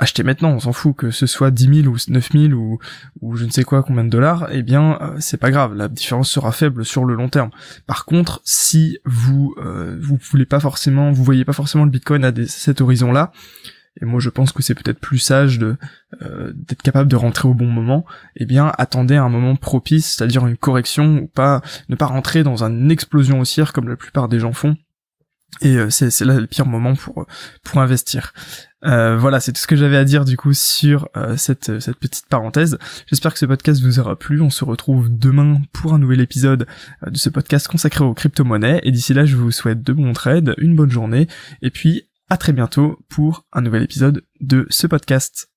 achetez 0.00 0.24
maintenant, 0.24 0.50
on 0.50 0.58
s'en 0.58 0.72
fout 0.72 0.96
que 0.96 1.12
ce 1.12 1.26
soit 1.26 1.52
10 1.52 1.82
000 1.82 1.94
ou 1.94 1.96
9 2.08 2.32
000 2.32 2.52
ou, 2.52 2.80
ou 3.20 3.36
je 3.36 3.44
ne 3.44 3.50
sais 3.50 3.62
quoi 3.62 3.84
combien 3.84 4.02
de 4.02 4.10
dollars, 4.10 4.48
eh 4.50 4.62
bien 4.62 4.98
euh, 5.00 5.16
c'est 5.20 5.36
pas 5.36 5.52
grave, 5.52 5.74
la 5.74 5.86
différence 5.86 6.30
sera 6.30 6.50
faible 6.50 6.84
sur 6.84 7.04
le 7.04 7.14
long 7.14 7.28
terme. 7.28 7.50
Par 7.86 8.06
contre, 8.06 8.40
si 8.44 8.98
vous 9.04 9.54
euh, 9.58 9.96
vous 10.02 10.18
voulez 10.30 10.46
pas 10.46 10.58
forcément, 10.58 11.12
vous 11.12 11.22
voyez 11.22 11.44
pas 11.44 11.52
forcément 11.52 11.84
le 11.84 11.90
Bitcoin 11.90 12.24
à 12.24 12.32
cet 12.46 12.80
horizon-là, 12.80 13.30
et 14.00 14.04
moi 14.04 14.20
je 14.20 14.30
pense 14.30 14.52
que 14.52 14.62
c'est 14.62 14.74
peut-être 14.74 15.00
plus 15.00 15.18
sage 15.18 15.58
de 15.58 15.76
euh, 16.22 16.52
d'être 16.54 16.82
capable 16.82 17.10
de 17.10 17.16
rentrer 17.16 17.48
au 17.48 17.54
bon 17.54 17.66
moment, 17.66 18.04
eh 18.36 18.46
bien 18.46 18.72
attendez 18.78 19.16
un 19.16 19.28
moment 19.28 19.56
propice, 19.56 20.14
c'est-à-dire 20.14 20.46
une 20.46 20.56
correction 20.56 21.18
ou 21.18 21.26
pas 21.26 21.62
ne 21.88 21.96
pas 21.96 22.06
rentrer 22.06 22.42
dans 22.42 22.64
une 22.64 22.90
explosion 22.90 23.40
haussière 23.40 23.72
comme 23.72 23.88
la 23.88 23.96
plupart 23.96 24.28
des 24.28 24.38
gens 24.38 24.52
font. 24.52 24.76
Et 25.62 25.76
euh, 25.76 25.90
c'est 25.90 26.24
là 26.24 26.38
le 26.38 26.46
pire 26.46 26.66
moment 26.66 26.94
pour 26.94 27.26
pour 27.64 27.80
investir. 27.80 28.32
Euh, 28.84 29.18
voilà, 29.18 29.40
c'est 29.40 29.52
tout 29.52 29.60
ce 29.60 29.66
que 29.66 29.76
j'avais 29.76 29.96
à 29.96 30.04
dire 30.04 30.24
du 30.24 30.36
coup 30.36 30.54
sur 30.54 31.08
cette, 31.36 31.80
cette 31.80 31.96
petite 31.96 32.26
parenthèse. 32.26 32.78
J'espère 33.08 33.32
que 33.32 33.38
ce 33.38 33.46
podcast 33.46 33.82
vous 33.82 33.98
aura 33.98 34.16
plu. 34.16 34.40
On 34.40 34.48
se 34.48 34.64
retrouve 34.64 35.08
demain 35.10 35.60
pour 35.72 35.92
un 35.92 35.98
nouvel 35.98 36.20
épisode 36.20 36.66
de 37.04 37.18
ce 37.18 37.28
podcast 37.28 37.66
consacré 37.66 38.04
aux 38.04 38.14
crypto-monnaies. 38.14 38.80
Et 38.84 38.92
d'ici 38.92 39.12
là, 39.12 39.26
je 39.26 39.36
vous 39.36 39.50
souhaite 39.50 39.82
de 39.82 39.92
bons 39.92 40.12
trades, 40.12 40.54
une 40.56 40.76
bonne 40.76 40.90
journée, 40.90 41.26
et 41.60 41.70
puis 41.70 42.06
à 42.30 42.36
très 42.36 42.52
bientôt 42.52 42.98
pour 43.08 43.44
un 43.52 43.60
nouvel 43.60 43.82
épisode 43.82 44.24
de 44.40 44.66
ce 44.70 44.86
podcast. 44.86 45.50